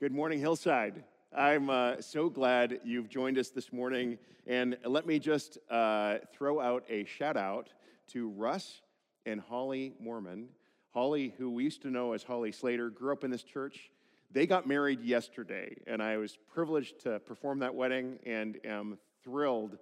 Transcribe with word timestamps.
Good 0.00 0.12
morning, 0.12 0.38
Hillside. 0.38 1.04
I'm 1.30 1.68
uh, 1.68 2.00
so 2.00 2.30
glad 2.30 2.80
you've 2.84 3.10
joined 3.10 3.36
us 3.36 3.50
this 3.50 3.70
morning. 3.70 4.16
And 4.46 4.78
let 4.82 5.06
me 5.06 5.18
just 5.18 5.58
uh, 5.70 6.20
throw 6.32 6.58
out 6.58 6.84
a 6.88 7.04
shout 7.04 7.36
out 7.36 7.68
to 8.12 8.30
Russ 8.30 8.80
and 9.26 9.42
Holly 9.42 9.92
Mormon. 10.00 10.48
Holly, 10.94 11.34
who 11.36 11.50
we 11.50 11.64
used 11.64 11.82
to 11.82 11.90
know 11.90 12.14
as 12.14 12.22
Holly 12.22 12.50
Slater, 12.50 12.88
grew 12.88 13.12
up 13.12 13.24
in 13.24 13.30
this 13.30 13.42
church. 13.42 13.90
They 14.30 14.46
got 14.46 14.66
married 14.66 15.02
yesterday, 15.02 15.76
and 15.86 16.02
I 16.02 16.16
was 16.16 16.38
privileged 16.50 17.00
to 17.00 17.18
perform 17.18 17.58
that 17.58 17.74
wedding 17.74 18.20
and 18.24 18.58
am 18.64 18.96
thrilled 19.22 19.76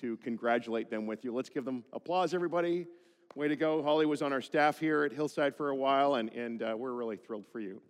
to 0.00 0.16
congratulate 0.16 0.90
them 0.90 1.06
with 1.06 1.24
you. 1.24 1.32
Let's 1.32 1.48
give 1.48 1.64
them 1.64 1.84
applause, 1.92 2.34
everybody. 2.34 2.88
Way 3.36 3.46
to 3.46 3.54
go. 3.54 3.84
Holly 3.84 4.06
was 4.06 4.20
on 4.20 4.32
our 4.32 4.42
staff 4.42 4.80
here 4.80 5.04
at 5.04 5.12
Hillside 5.12 5.54
for 5.54 5.68
a 5.68 5.76
while, 5.76 6.16
and, 6.16 6.28
and 6.30 6.60
uh, 6.60 6.74
we're 6.76 6.92
really 6.92 7.18
thrilled 7.18 7.46
for 7.52 7.60
you. 7.60 7.80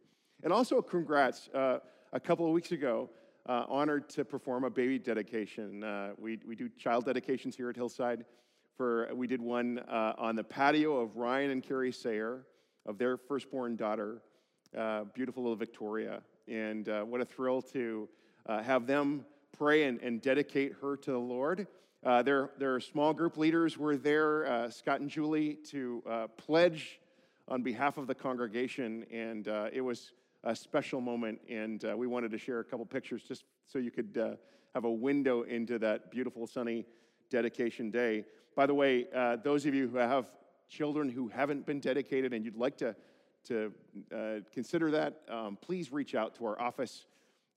And 0.43 0.53
also, 0.55 0.81
congrats. 0.81 1.49
Uh, 1.53 1.81
a 2.13 2.21
couple 2.21 2.47
of 2.47 2.53
weeks 2.53 2.73
ago, 2.73 3.11
uh, 3.47 3.65
honored 3.69 4.09
to 4.09 4.25
perform 4.25 4.65
a 4.65 4.71
baby 4.71 4.99
dedication. 4.99 5.85
Uh, 5.85 6.13
we, 6.19 6.39
we 6.47 6.57
do 6.57 6.71
child 6.79 7.05
dedications 7.05 7.55
here 7.55 7.69
at 7.69 7.77
Hillside. 7.77 8.25
For 8.79 9.11
we 9.15 9.27
did 9.27 9.43
one 9.43 9.81
uh, 9.81 10.15
on 10.17 10.37
the 10.37 10.43
patio 10.43 10.97
of 10.97 11.17
Ryan 11.17 11.51
and 11.51 11.63
Carrie 11.63 11.93
Sayer, 11.93 12.47
of 12.87 12.97
their 12.97 13.19
firstborn 13.19 13.77
daughter, 13.77 14.23
uh, 14.77 15.05
beautiful 15.15 15.43
little 15.43 15.57
Victoria. 15.57 16.23
And 16.49 16.89
uh, 16.89 17.03
what 17.03 17.21
a 17.21 17.27
thrill 17.27 17.61
to 17.75 18.09
have 18.49 18.87
them 18.87 19.27
pray 19.57 19.85
and, 19.85 20.01
and, 20.01 20.23
dedicate 20.23 20.73
her 20.81 20.97
to 20.97 21.13
the 21.13 21.19
Lord. 21.19 21.67
their, 22.03 22.51
their 22.59 22.81
small 22.81 23.13
group 23.13 23.37
leaders 23.37 23.77
were 23.77 23.97
there, 23.97 24.69
Scott 24.71 25.01
and 25.01 25.11
Julie, 25.11 25.59
to 25.67 26.03
pledge 26.39 26.99
on 27.47 27.63
behalf 27.63 27.99
of 27.99 28.07
the 28.07 28.15
congregation, 28.15 29.05
and 29.13 29.47
it 29.73 29.83
was 29.83 30.13
a 30.45 30.57
special 30.57 31.01
moment, 31.01 31.41
and 31.49 31.85
uh, 31.85 31.97
we 31.97 32.07
wanted 32.07 32.31
to 32.31 32.39
share 32.39 32.61
a 32.61 32.65
couple 32.65 32.85
pictures 32.87 33.23
just 33.23 33.45
so 33.67 33.79
you 33.79 33.91
could 33.91 34.17
uh, 34.19 34.37
have 34.75 34.85
a 34.85 34.91
window 34.91 35.43
into 35.43 35.79
that 35.79 36.11
beautiful 36.11 36.47
sunny 36.47 36.87
dedication 37.29 37.91
day. 37.91 38.25
By 38.57 38.67
the 38.67 38.75
way, 38.75 39.07
uh, 39.15 39.37
those 39.37 39.67
of 39.67 39.75
you 39.75 39.89
who 39.89 39.99
have 39.99 40.27
children 40.69 41.09
who 41.09 41.29
haven't 41.29 41.67
been 41.67 41.81
dedicated 41.81 42.33
and 42.33 42.45
you'd 42.45 42.57
like 42.57 42.77
to, 42.79 42.97
to 43.49 43.73
uh, 44.15 44.41
consider 44.53 44.91
that, 44.93 45.21
um, 45.29 45.59
please 45.61 45.93
reach 45.93 46.15
out 46.15 46.35
to 46.37 46.47
our 46.47 46.61
office. 46.61 47.07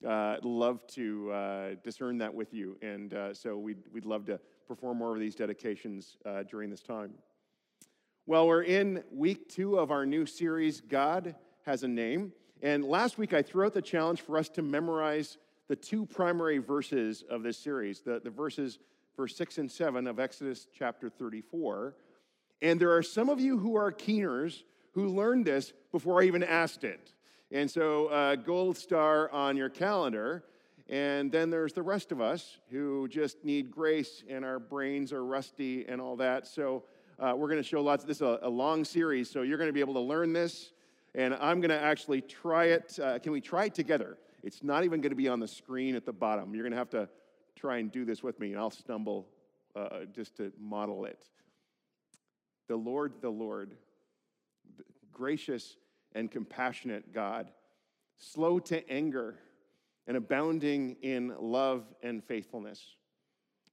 Uh, 0.06 0.36
love 0.42 0.86
to 0.88 1.30
uh, 1.32 1.68
discern 1.82 2.18
that 2.18 2.34
with 2.34 2.52
you, 2.52 2.76
and 2.82 3.16
so 3.32 3.56
we'd, 3.56 3.78
we'd 3.92 4.04
love 4.04 4.26
to 4.26 4.38
perform 4.68 4.98
more 4.98 5.14
of 5.14 5.20
these 5.20 5.34
dedications 5.34 6.18
during 6.50 6.68
this 6.68 6.82
time. 6.82 7.14
Well, 8.26 8.46
we're 8.46 8.62
in 8.62 9.02
week 9.10 9.48
two 9.48 9.78
of 9.78 9.90
our 9.90 10.04
new 10.04 10.26
series, 10.26 10.80
God 10.80 11.34
Has 11.64 11.82
a 11.82 11.88
Name. 11.88 12.32
And 12.64 12.82
last 12.82 13.18
week, 13.18 13.34
I 13.34 13.42
threw 13.42 13.66
out 13.66 13.74
the 13.74 13.82
challenge 13.82 14.22
for 14.22 14.38
us 14.38 14.48
to 14.48 14.62
memorize 14.62 15.36
the 15.68 15.76
two 15.76 16.06
primary 16.06 16.56
verses 16.56 17.22
of 17.28 17.42
this 17.42 17.58
series 17.58 18.00
the, 18.00 18.22
the 18.24 18.30
verses, 18.30 18.78
verse 19.18 19.36
6 19.36 19.58
and 19.58 19.70
7 19.70 20.06
of 20.06 20.18
Exodus 20.18 20.66
chapter 20.74 21.10
34. 21.10 21.94
And 22.62 22.80
there 22.80 22.96
are 22.96 23.02
some 23.02 23.28
of 23.28 23.38
you 23.38 23.58
who 23.58 23.76
are 23.76 23.92
keeners 23.92 24.64
who 24.92 25.08
learned 25.08 25.44
this 25.44 25.74
before 25.92 26.22
I 26.22 26.24
even 26.24 26.42
asked 26.42 26.84
it. 26.84 27.12
And 27.52 27.70
so, 27.70 28.06
uh, 28.06 28.36
gold 28.36 28.78
star 28.78 29.30
on 29.30 29.58
your 29.58 29.68
calendar. 29.68 30.44
And 30.88 31.30
then 31.30 31.50
there's 31.50 31.74
the 31.74 31.82
rest 31.82 32.12
of 32.12 32.22
us 32.22 32.60
who 32.70 33.08
just 33.08 33.44
need 33.44 33.70
grace 33.70 34.24
and 34.26 34.42
our 34.42 34.58
brains 34.58 35.12
are 35.12 35.22
rusty 35.22 35.84
and 35.86 36.00
all 36.00 36.16
that. 36.16 36.46
So, 36.46 36.84
uh, 37.18 37.34
we're 37.36 37.48
going 37.48 37.62
to 37.62 37.68
show 37.68 37.82
lots 37.82 38.04
of 38.04 38.08
this, 38.08 38.22
a, 38.22 38.38
a 38.40 38.48
long 38.48 38.86
series. 38.86 39.30
So, 39.30 39.42
you're 39.42 39.58
going 39.58 39.68
to 39.68 39.74
be 39.74 39.80
able 39.80 39.94
to 39.94 40.00
learn 40.00 40.32
this 40.32 40.70
and 41.14 41.34
I'm 41.34 41.60
going 41.60 41.70
to 41.70 41.80
actually 41.80 42.20
try 42.20 42.66
it. 42.66 42.98
Uh, 43.00 43.18
can 43.18 43.32
we 43.32 43.40
try 43.40 43.66
it 43.66 43.74
together? 43.74 44.18
It's 44.42 44.62
not 44.62 44.84
even 44.84 45.00
going 45.00 45.10
to 45.10 45.16
be 45.16 45.28
on 45.28 45.40
the 45.40 45.48
screen 45.48 45.94
at 45.94 46.04
the 46.04 46.12
bottom. 46.12 46.54
You're 46.54 46.64
going 46.64 46.72
to 46.72 46.78
have 46.78 46.90
to 46.90 47.08
try 47.56 47.78
and 47.78 47.90
do 47.90 48.04
this 48.04 48.22
with 48.22 48.38
me, 48.40 48.52
and 48.52 48.60
I'll 48.60 48.70
stumble 48.70 49.28
uh, 49.76 50.00
just 50.12 50.36
to 50.36 50.52
model 50.58 51.04
it. 51.04 51.24
The 52.68 52.76
Lord, 52.76 53.14
the 53.20 53.30
Lord, 53.30 53.76
gracious 55.12 55.76
and 56.14 56.30
compassionate 56.30 57.12
God, 57.12 57.50
slow 58.18 58.58
to 58.60 58.88
anger 58.90 59.36
and 60.06 60.16
abounding 60.16 60.96
in 61.02 61.34
love 61.38 61.84
and 62.02 62.22
faithfulness, 62.22 62.96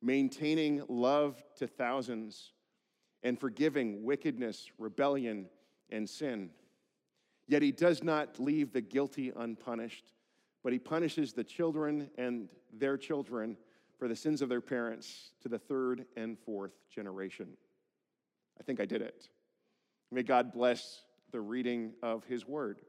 maintaining 0.01 0.83
love 0.87 1.43
to 1.57 1.67
thousands, 1.67 2.53
and 3.23 3.39
forgiving 3.39 4.03
wickedness, 4.03 4.71
rebellion, 4.79 5.47
and 5.89 6.09
sin 6.09 6.49
Yet 7.51 7.61
he 7.61 7.73
does 7.73 8.01
not 8.01 8.39
leave 8.39 8.71
the 8.71 8.79
guilty 8.79 9.33
unpunished, 9.35 10.13
but 10.63 10.71
he 10.71 10.79
punishes 10.79 11.33
the 11.33 11.43
children 11.43 12.09
and 12.17 12.47
their 12.71 12.95
children 12.95 13.57
for 13.99 14.07
the 14.07 14.15
sins 14.15 14.41
of 14.41 14.47
their 14.47 14.61
parents 14.61 15.31
to 15.41 15.49
the 15.49 15.59
third 15.59 16.05
and 16.15 16.39
fourth 16.39 16.71
generation. 16.89 17.49
I 18.57 18.63
think 18.63 18.79
I 18.79 18.85
did 18.85 19.01
it. 19.01 19.27
May 20.11 20.23
God 20.23 20.53
bless 20.53 21.01
the 21.33 21.41
reading 21.41 21.91
of 22.01 22.23
his 22.23 22.47
word. 22.47 22.79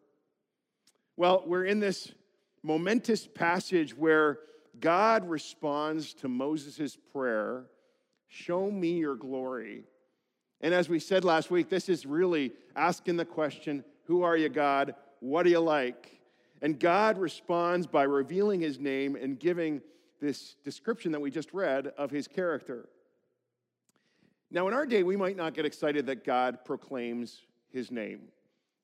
Well, 1.16 1.42
we're 1.44 1.64
in 1.64 1.80
this 1.80 2.12
momentous 2.62 3.26
passage 3.26 3.96
where 3.96 4.38
God 4.78 5.28
responds 5.28 6.14
to 6.14 6.28
Moses' 6.28 6.96
prayer 7.12 7.64
Show 8.28 8.70
me 8.70 8.92
your 8.92 9.16
glory. 9.16 9.82
And 10.60 10.72
as 10.72 10.88
we 10.88 11.00
said 11.00 11.24
last 11.24 11.50
week, 11.50 11.68
this 11.68 11.88
is 11.88 12.06
really 12.06 12.52
asking 12.76 13.16
the 13.16 13.24
question 13.24 13.84
who 14.04 14.22
are 14.22 14.36
you, 14.36 14.48
God? 14.48 14.94
What 15.20 15.44
do 15.44 15.50
you 15.50 15.60
like? 15.60 16.20
And 16.60 16.78
God 16.78 17.18
responds 17.18 17.86
by 17.86 18.04
revealing 18.04 18.60
his 18.60 18.78
name 18.78 19.16
and 19.16 19.38
giving 19.38 19.82
this 20.20 20.54
description 20.64 21.12
that 21.12 21.20
we 21.20 21.30
just 21.30 21.52
read 21.52 21.88
of 21.98 22.10
his 22.10 22.28
character. 22.28 22.88
Now, 24.50 24.68
in 24.68 24.74
our 24.74 24.86
day, 24.86 25.02
we 25.02 25.16
might 25.16 25.36
not 25.36 25.54
get 25.54 25.64
excited 25.64 26.06
that 26.06 26.24
God 26.24 26.64
proclaims 26.64 27.42
his 27.72 27.90
name. 27.90 28.28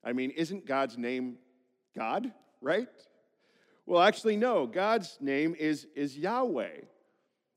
I 0.03 0.13
mean, 0.13 0.31
isn't 0.31 0.65
God's 0.65 0.97
name 0.97 1.37
God, 1.95 2.31
right? 2.61 2.87
Well, 3.85 4.01
actually, 4.01 4.35
no. 4.35 4.67
God's 4.67 5.17
name 5.21 5.55
is, 5.57 5.87
is 5.95 6.17
Yahweh. 6.17 6.81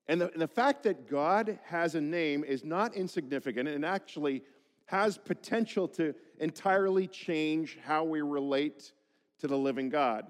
And 0.08 0.20
the, 0.20 0.32
and 0.32 0.42
the 0.42 0.48
fact 0.48 0.82
that 0.84 1.08
God 1.08 1.58
has 1.64 1.94
a 1.94 2.00
name 2.00 2.44
is 2.44 2.64
not 2.64 2.94
insignificant 2.94 3.68
and 3.68 3.84
actually 3.84 4.42
has 4.86 5.16
potential 5.16 5.88
to 5.88 6.14
entirely 6.42 7.06
change 7.06 7.78
how 7.82 8.04
we 8.04 8.20
relate 8.20 8.92
to 9.38 9.46
the 9.46 9.56
living 9.56 9.88
God. 9.88 10.26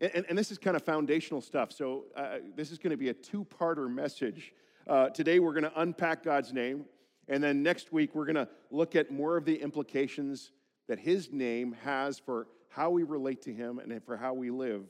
And, 0.00 0.26
and 0.28 0.38
this 0.38 0.52
is 0.52 0.58
kind 0.58 0.76
of 0.76 0.82
foundational 0.82 1.40
stuff. 1.40 1.72
So, 1.72 2.04
uh, 2.14 2.36
this 2.54 2.70
is 2.70 2.78
going 2.78 2.90
to 2.90 2.98
be 2.98 3.08
a 3.08 3.14
two 3.14 3.44
parter 3.44 3.90
message. 3.90 4.52
Uh, 4.86 5.08
today, 5.08 5.40
we're 5.40 5.54
going 5.54 5.64
to 5.64 5.80
unpack 5.80 6.22
God's 6.22 6.52
name. 6.52 6.84
And 7.28 7.42
then 7.42 7.62
next 7.62 7.92
week, 7.92 8.14
we're 8.14 8.26
going 8.26 8.36
to 8.36 8.48
look 8.70 8.94
at 8.94 9.10
more 9.10 9.36
of 9.38 9.46
the 9.46 9.56
implications 9.56 10.52
that 10.86 10.98
His 10.98 11.32
name 11.32 11.74
has 11.82 12.18
for 12.18 12.46
how 12.68 12.90
we 12.90 13.02
relate 13.02 13.40
to 13.42 13.54
Him 13.54 13.78
and 13.78 14.04
for 14.04 14.18
how 14.18 14.34
we 14.34 14.50
live. 14.50 14.82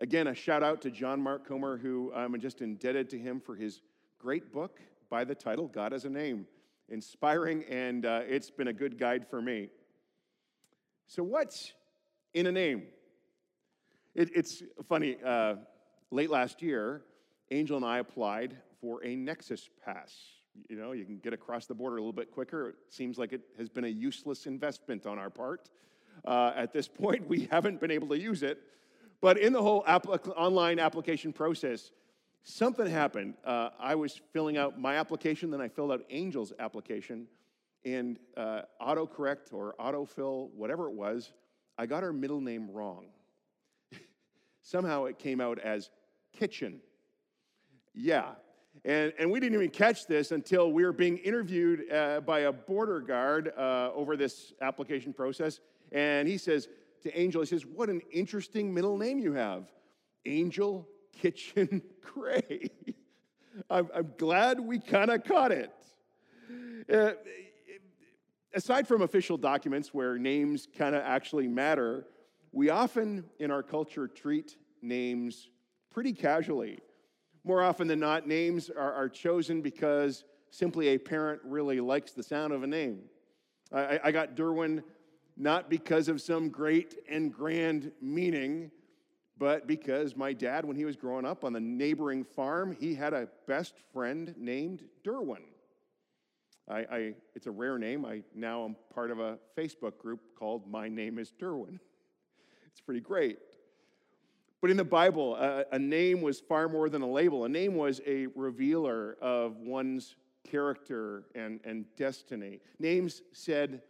Again, 0.00 0.26
a 0.26 0.34
shout 0.34 0.62
out 0.62 0.82
to 0.82 0.90
John 0.90 1.20
Mark 1.20 1.48
Comer, 1.48 1.78
who 1.78 2.12
I'm 2.14 2.38
just 2.40 2.60
indebted 2.60 3.08
to 3.10 3.18
him 3.18 3.40
for 3.40 3.54
his 3.54 3.80
great 4.18 4.52
book 4.52 4.80
by 5.08 5.22
the 5.22 5.36
title 5.36 5.68
God 5.68 5.92
Has 5.92 6.04
a 6.04 6.10
Name 6.10 6.46
inspiring, 6.88 7.64
and 7.64 8.06
uh, 8.06 8.20
it's 8.26 8.50
been 8.50 8.68
a 8.68 8.72
good 8.72 8.98
guide 8.98 9.26
for 9.28 9.40
me. 9.40 9.68
So, 11.06 11.22
what's 11.22 11.72
in 12.32 12.46
a 12.46 12.52
name? 12.52 12.84
It, 14.14 14.30
it's 14.34 14.62
funny. 14.88 15.16
Uh, 15.24 15.56
late 16.10 16.30
last 16.30 16.62
year, 16.62 17.02
Angel 17.50 17.76
and 17.76 17.84
I 17.84 17.98
applied 17.98 18.56
for 18.80 19.04
a 19.04 19.16
Nexus 19.16 19.68
Pass. 19.84 20.14
You 20.68 20.76
know, 20.76 20.92
you 20.92 21.04
can 21.04 21.18
get 21.18 21.32
across 21.32 21.66
the 21.66 21.74
border 21.74 21.96
a 21.96 22.00
little 22.00 22.12
bit 22.12 22.30
quicker. 22.30 22.70
It 22.70 22.76
seems 22.88 23.18
like 23.18 23.32
it 23.32 23.42
has 23.58 23.68
been 23.68 23.84
a 23.84 23.88
useless 23.88 24.46
investment 24.46 25.06
on 25.06 25.18
our 25.18 25.30
part. 25.30 25.68
Uh, 26.24 26.52
at 26.54 26.72
this 26.72 26.88
point, 27.02 27.28
we 27.28 27.48
haven't 27.50 27.80
been 27.80 27.90
able 27.90 28.08
to 28.08 28.18
use 28.18 28.42
it. 28.42 28.60
But 29.20 29.38
in 29.38 29.52
the 29.52 29.62
whole 29.62 29.84
online 30.36 30.78
application 30.78 31.32
process, 31.32 31.90
something 32.44 32.86
happened. 32.86 33.34
Uh, 33.44 33.70
I 33.80 33.94
was 33.96 34.20
filling 34.32 34.56
out 34.56 34.78
my 34.78 34.96
application, 34.96 35.50
then 35.50 35.60
I 35.60 35.68
filled 35.68 35.90
out 35.90 36.02
Angel's 36.10 36.52
application, 36.58 37.26
and 37.84 38.18
uh, 38.36 38.62
autocorrect 38.80 39.52
or 39.52 39.74
autofill, 39.80 40.50
whatever 40.54 40.88
it 40.88 40.94
was, 40.94 41.32
I 41.76 41.86
got 41.86 42.02
her 42.02 42.12
middle 42.12 42.40
name 42.40 42.70
wrong. 42.70 43.06
Somehow 44.62 45.06
it 45.06 45.18
came 45.18 45.40
out 45.40 45.58
as 45.58 45.90
kitchen. 46.32 46.80
Yeah. 47.94 48.32
And, 48.84 49.12
and 49.18 49.30
we 49.30 49.40
didn't 49.40 49.54
even 49.54 49.70
catch 49.70 50.06
this 50.06 50.32
until 50.32 50.72
we 50.72 50.84
were 50.84 50.92
being 50.92 51.18
interviewed 51.18 51.90
uh, 51.92 52.20
by 52.20 52.40
a 52.40 52.52
border 52.52 53.00
guard 53.00 53.52
uh, 53.56 53.90
over 53.94 54.16
this 54.16 54.52
application 54.60 55.12
process. 55.12 55.60
And 55.92 56.26
he 56.28 56.38
says 56.38 56.68
to 57.02 57.18
Angel, 57.18 57.42
he 57.42 57.46
says, 57.46 57.64
What 57.64 57.88
an 57.88 58.00
interesting 58.12 58.72
middle 58.74 58.98
name 58.98 59.18
you 59.18 59.32
have. 59.34 59.70
Angel 60.26 60.88
Kitchen 61.20 61.82
Gray. 62.14 62.70
I'm, 63.70 63.88
I'm 63.94 64.12
glad 64.16 64.60
we 64.60 64.78
kind 64.78 65.10
of 65.10 65.24
caught 65.24 65.52
it. 65.52 65.72
Uh, 66.92 67.12
aside 68.54 68.86
from 68.86 69.02
official 69.02 69.36
documents 69.36 69.92
where 69.92 70.18
names 70.18 70.68
kind 70.76 70.94
of 70.94 71.02
actually 71.02 71.48
matter, 71.48 72.06
we 72.52 72.70
often 72.70 73.24
in 73.38 73.50
our 73.50 73.62
culture 73.62 74.06
treat 74.06 74.56
names 74.82 75.48
pretty 75.90 76.12
casually. 76.12 76.78
More 77.44 77.62
often 77.62 77.88
than 77.88 78.00
not, 78.00 78.26
names 78.26 78.70
are, 78.70 78.92
are 78.92 79.08
chosen 79.08 79.60
because 79.60 80.24
simply 80.50 80.88
a 80.88 80.98
parent 80.98 81.40
really 81.44 81.80
likes 81.80 82.12
the 82.12 82.22
sound 82.22 82.52
of 82.52 82.62
a 82.62 82.66
name. 82.66 83.00
I, 83.72 84.00
I 84.04 84.12
got 84.12 84.34
Durwin 84.34 84.82
not 85.36 85.68
because 85.68 86.08
of 86.08 86.20
some 86.20 86.48
great 86.48 86.96
and 87.08 87.32
grand 87.32 87.90
meaning, 88.00 88.70
but 89.38 89.66
because 89.66 90.16
my 90.16 90.32
dad, 90.32 90.64
when 90.64 90.76
he 90.76 90.84
was 90.84 90.96
growing 90.96 91.24
up 91.24 91.44
on 91.44 91.52
the 91.52 91.60
neighboring 91.60 92.24
farm, 92.24 92.76
he 92.78 92.94
had 92.94 93.12
a 93.12 93.28
best 93.46 93.74
friend 93.92 94.34
named 94.38 94.82
Durwin. 95.04 95.42
I, 96.68 96.78
I, 96.78 97.14
it's 97.34 97.46
a 97.46 97.50
rare 97.50 97.78
name. 97.78 98.04
I 98.04 98.22
now 98.34 98.64
am 98.64 98.76
part 98.94 99.10
of 99.10 99.18
a 99.18 99.38
Facebook 99.56 99.98
group 99.98 100.20
called 100.38 100.70
My 100.70 100.88
Name 100.88 101.18
is 101.18 101.32
Durwin. 101.32 101.78
It's 102.66 102.80
pretty 102.80 103.02
great. 103.02 103.38
But 104.60 104.72
in 104.72 104.76
the 104.76 104.82
Bible, 104.82 105.36
a, 105.36 105.64
a 105.70 105.78
name 105.78 106.22
was 106.22 106.40
far 106.40 106.68
more 106.68 106.88
than 106.88 107.02
a 107.02 107.08
label. 107.08 107.44
A 107.44 107.48
name 107.48 107.76
was 107.76 108.00
a 108.04 108.26
revealer 108.34 109.16
of 109.22 109.58
one's 109.58 110.16
character 110.42 111.24
and, 111.36 111.60
and 111.64 111.84
destiny. 111.96 112.60
Names 112.80 113.22
said 113.32 113.82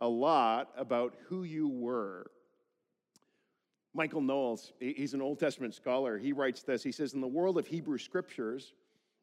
a 0.00 0.08
lot 0.08 0.70
about 0.76 1.16
who 1.26 1.42
you 1.42 1.68
were. 1.68 2.30
Michael 3.92 4.20
Knowles, 4.20 4.72
he's 4.78 5.14
an 5.14 5.22
Old 5.22 5.40
Testament 5.40 5.74
scholar. 5.74 6.16
He 6.16 6.32
writes 6.32 6.62
this. 6.62 6.82
He 6.82 6.92
says, 6.92 7.12
In 7.12 7.20
the 7.20 7.26
world 7.26 7.58
of 7.58 7.66
Hebrew 7.66 7.98
scriptures, 7.98 8.72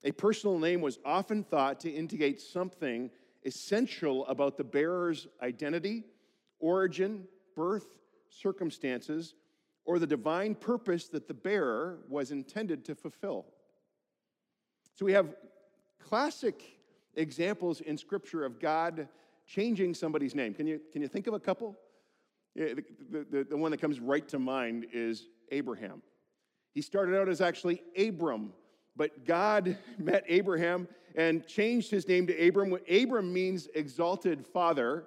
a 0.03 0.11
personal 0.11 0.59
name 0.59 0.81
was 0.81 0.99
often 1.05 1.43
thought 1.43 1.79
to 1.81 1.89
indicate 1.89 2.41
something 2.41 3.09
essential 3.45 4.25
about 4.27 4.57
the 4.57 4.63
bearer's 4.63 5.27
identity, 5.41 6.03
origin, 6.59 7.25
birth, 7.55 7.87
circumstances, 8.29 9.35
or 9.85 9.99
the 9.99 10.07
divine 10.07 10.53
purpose 10.53 11.07
that 11.07 11.27
the 11.27 11.33
bearer 11.33 11.99
was 12.09 12.31
intended 12.31 12.83
to 12.85 12.93
fulfill. 12.93 13.45
So 14.95 15.05
we 15.05 15.13
have 15.13 15.33
classic 15.99 16.61
examples 17.15 17.81
in 17.81 17.97
Scripture 17.97 18.43
of 18.43 18.59
God 18.59 19.07
changing 19.45 19.93
somebody's 19.93 20.35
name. 20.35 20.53
Can 20.53 20.67
you, 20.67 20.81
can 20.91 21.01
you 21.01 21.07
think 21.07 21.27
of 21.27 21.33
a 21.33 21.39
couple? 21.39 21.77
The, 22.57 22.83
the, 23.29 23.43
the 23.51 23.57
one 23.57 23.69
that 23.69 23.79
comes 23.79 23.99
right 23.99 24.27
to 24.29 24.39
mind 24.39 24.87
is 24.91 25.27
Abraham. 25.51 26.01
He 26.73 26.81
started 26.81 27.15
out 27.15 27.29
as 27.29 27.39
actually 27.39 27.83
Abram, 27.95 28.51
but 28.95 29.25
God 29.25 29.77
met 29.99 30.23
Abraham 30.27 30.87
and 31.15 31.45
changed 31.45 31.91
his 31.91 32.07
name 32.07 32.25
to 32.27 32.47
Abram. 32.47 32.75
Abram 32.89 33.31
means 33.31 33.67
exalted 33.75 34.43
father, 34.43 35.05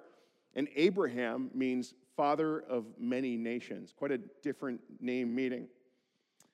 and 0.55 0.69
Abraham 0.77 1.51
means 1.53 1.93
father 2.15 2.61
of 2.69 2.85
many 2.97 3.35
nations. 3.35 3.93
Quite 3.95 4.11
a 4.11 4.19
different 4.41 4.79
name 5.01 5.35
meaning. 5.35 5.67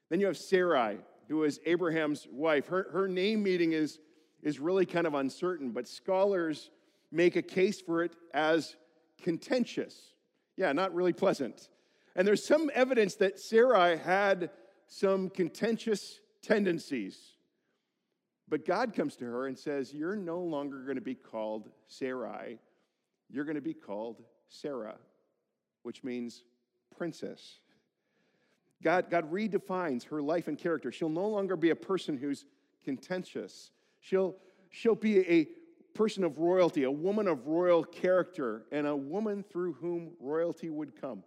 Then 0.09 0.19
you 0.19 0.25
have 0.25 0.37
Sarai, 0.37 0.97
who 1.27 1.43
is 1.43 1.59
Abraham's 1.67 2.27
wife. 2.31 2.67
Her, 2.67 2.87
her 2.91 3.07
name 3.07 3.43
meaning 3.43 3.73
is, 3.73 3.99
is 4.41 4.59
really 4.59 4.85
kind 4.85 5.05
of 5.05 5.13
uncertain, 5.13 5.71
but 5.71 5.87
scholars 5.87 6.71
make 7.11 7.35
a 7.35 7.41
case 7.43 7.81
for 7.81 8.03
it 8.03 8.13
as 8.33 8.75
contentious. 9.21 10.13
Yeah, 10.57 10.73
not 10.73 10.93
really 10.93 11.13
pleasant. 11.13 11.69
And 12.15 12.27
there's 12.27 12.45
some 12.45 12.69
evidence 12.73 13.15
that 13.15 13.39
Sarai 13.39 13.97
had 13.97 14.49
some 14.87 15.29
contentious 15.29 16.19
tendencies. 16.41 17.17
But 18.49 18.65
God 18.65 18.93
comes 18.93 19.15
to 19.17 19.25
her 19.25 19.47
and 19.47 19.57
says, 19.57 19.93
You're 19.93 20.15
no 20.15 20.39
longer 20.39 20.79
going 20.83 20.95
to 20.95 21.01
be 21.01 21.15
called 21.15 21.69
Sarai, 21.87 22.57
you're 23.29 23.45
going 23.45 23.55
to 23.55 23.61
be 23.61 23.73
called 23.73 24.23
Sarah 24.49 24.97
which 25.87 26.03
means 26.03 26.43
princess. 26.97 27.61
God, 28.83 29.09
God 29.09 29.31
redefines 29.31 30.03
her 30.09 30.21
life 30.21 30.49
and 30.49 30.57
character. 30.57 30.91
She'll 30.91 31.07
no 31.07 31.29
longer 31.29 31.55
be 31.55 31.69
a 31.69 31.77
person 31.77 32.17
who's 32.17 32.43
contentious. 32.83 33.71
She'll, 34.01 34.35
she'll 34.69 34.95
be 34.95 35.19
a 35.19 35.47
person 35.97 36.23
of 36.23 36.37
royalty, 36.37 36.83
a 36.83 36.91
woman 36.91 37.27
of 37.27 37.47
royal 37.47 37.83
character, 37.83 38.65
and 38.71 38.85
a 38.85 38.95
woman 38.95 39.43
through 39.43 39.73
whom 39.73 40.11
royalty 40.19 40.69
would 40.69 40.99
come. 40.99 41.23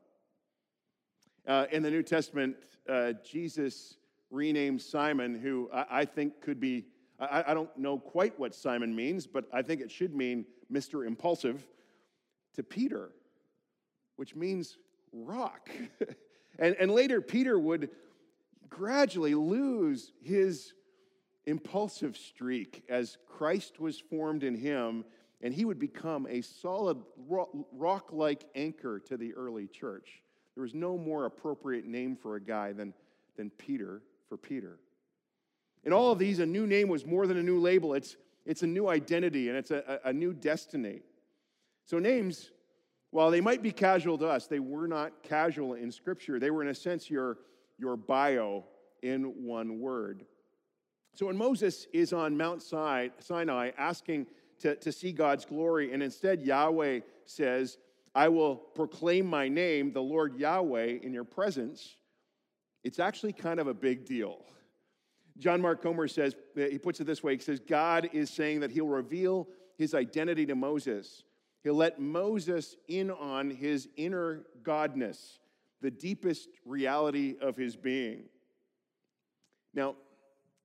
Uh, 1.46 1.66
in 1.72 1.82
the 1.82 1.90
New 1.90 2.02
Testament, 2.02 2.56
uh, 2.88 3.12
Jesus 3.24 3.96
renamed 4.30 4.80
Simon, 4.80 5.34
who 5.34 5.68
I, 5.72 5.86
I 5.90 6.04
think 6.04 6.40
could 6.40 6.60
be, 6.60 6.86
I, 7.18 7.44
I, 7.48 7.54
don't 7.54 7.76
know 7.76 7.98
quite 7.98 8.38
what 8.38 8.54
Simon 8.54 8.94
means, 8.94 9.26
but 9.26 9.46
I 9.52 9.62
think 9.62 9.80
it 9.80 9.90
should 9.90 10.14
mean 10.14 10.46
Mr. 10.72 11.04
Impulsive, 11.06 11.66
to 12.54 12.62
Peter 12.62 13.10
which 14.20 14.36
means 14.36 14.76
rock. 15.14 15.70
and, 16.58 16.76
and 16.78 16.90
later, 16.90 17.22
Peter 17.22 17.58
would 17.58 17.88
gradually 18.68 19.34
lose 19.34 20.12
his 20.20 20.74
impulsive 21.46 22.16
streak 22.16 22.84
as 22.88 23.18
Christ 23.26 23.80
was 23.80 23.98
formed 23.98 24.44
in 24.44 24.54
him, 24.54 25.04
and 25.40 25.54
he 25.54 25.64
would 25.64 25.78
become 25.78 26.26
a 26.28 26.42
solid 26.42 26.98
rock 27.72 28.12
like 28.12 28.44
anchor 28.54 29.00
to 29.00 29.16
the 29.16 29.34
early 29.34 29.66
church. 29.66 30.22
There 30.54 30.62
was 30.62 30.74
no 30.74 30.98
more 30.98 31.24
appropriate 31.24 31.86
name 31.86 32.16
for 32.16 32.36
a 32.36 32.40
guy 32.40 32.72
than, 32.72 32.92
than 33.36 33.50
Peter 33.50 34.02
for 34.28 34.36
Peter. 34.36 34.78
In 35.84 35.92
all 35.92 36.12
of 36.12 36.18
these, 36.18 36.38
a 36.40 36.46
new 36.46 36.66
name 36.66 36.88
was 36.88 37.06
more 37.06 37.26
than 37.26 37.38
a 37.38 37.42
new 37.42 37.58
label, 37.58 37.94
it's, 37.94 38.16
it's 38.44 38.62
a 38.62 38.66
new 38.66 38.88
identity 38.88 39.48
and 39.48 39.56
it's 39.56 39.70
a, 39.70 40.00
a 40.04 40.12
new 40.12 40.34
destiny. 40.34 41.00
So, 41.86 41.98
names 41.98 42.50
while 43.10 43.30
they 43.30 43.40
might 43.40 43.62
be 43.62 43.72
casual 43.72 44.18
to 44.18 44.28
us, 44.28 44.46
they 44.46 44.60
were 44.60 44.86
not 44.86 45.22
casual 45.22 45.74
in 45.74 45.90
Scripture. 45.90 46.38
They 46.38 46.50
were, 46.50 46.62
in 46.62 46.68
a 46.68 46.74
sense, 46.74 47.10
your, 47.10 47.38
your 47.78 47.96
bio 47.96 48.64
in 49.02 49.44
one 49.44 49.80
word. 49.80 50.24
So 51.14 51.26
when 51.26 51.36
Moses 51.36 51.86
is 51.92 52.12
on 52.12 52.36
Mount 52.36 52.62
Sinai 52.62 53.70
asking 53.76 54.26
to, 54.60 54.76
to 54.76 54.92
see 54.92 55.12
God's 55.12 55.44
glory, 55.44 55.92
and 55.92 56.02
instead 56.02 56.42
Yahweh 56.42 57.00
says, 57.24 57.78
I 58.14 58.28
will 58.28 58.56
proclaim 58.56 59.26
my 59.26 59.48
name, 59.48 59.92
the 59.92 60.02
Lord 60.02 60.36
Yahweh, 60.36 60.98
in 61.02 61.12
your 61.12 61.24
presence, 61.24 61.96
it's 62.82 62.98
actually 62.98 63.32
kind 63.32 63.60
of 63.60 63.66
a 63.66 63.74
big 63.74 64.04
deal. 64.04 64.38
John 65.38 65.60
Mark 65.60 65.82
Comer 65.82 66.08
says, 66.08 66.34
he 66.54 66.78
puts 66.78 67.00
it 67.00 67.04
this 67.06 67.22
way 67.22 67.34
he 67.36 67.42
says, 67.42 67.60
God 67.60 68.10
is 68.12 68.30
saying 68.30 68.60
that 68.60 68.70
he'll 68.70 68.86
reveal 68.86 69.48
his 69.76 69.94
identity 69.94 70.44
to 70.46 70.54
Moses 70.54 71.22
He'll 71.62 71.74
let 71.74 72.00
Moses 72.00 72.76
in 72.88 73.10
on 73.10 73.50
his 73.50 73.88
inner 73.96 74.46
godness, 74.62 75.38
the 75.82 75.90
deepest 75.90 76.48
reality 76.64 77.36
of 77.40 77.56
his 77.56 77.76
being. 77.76 78.24
Now, 79.74 79.96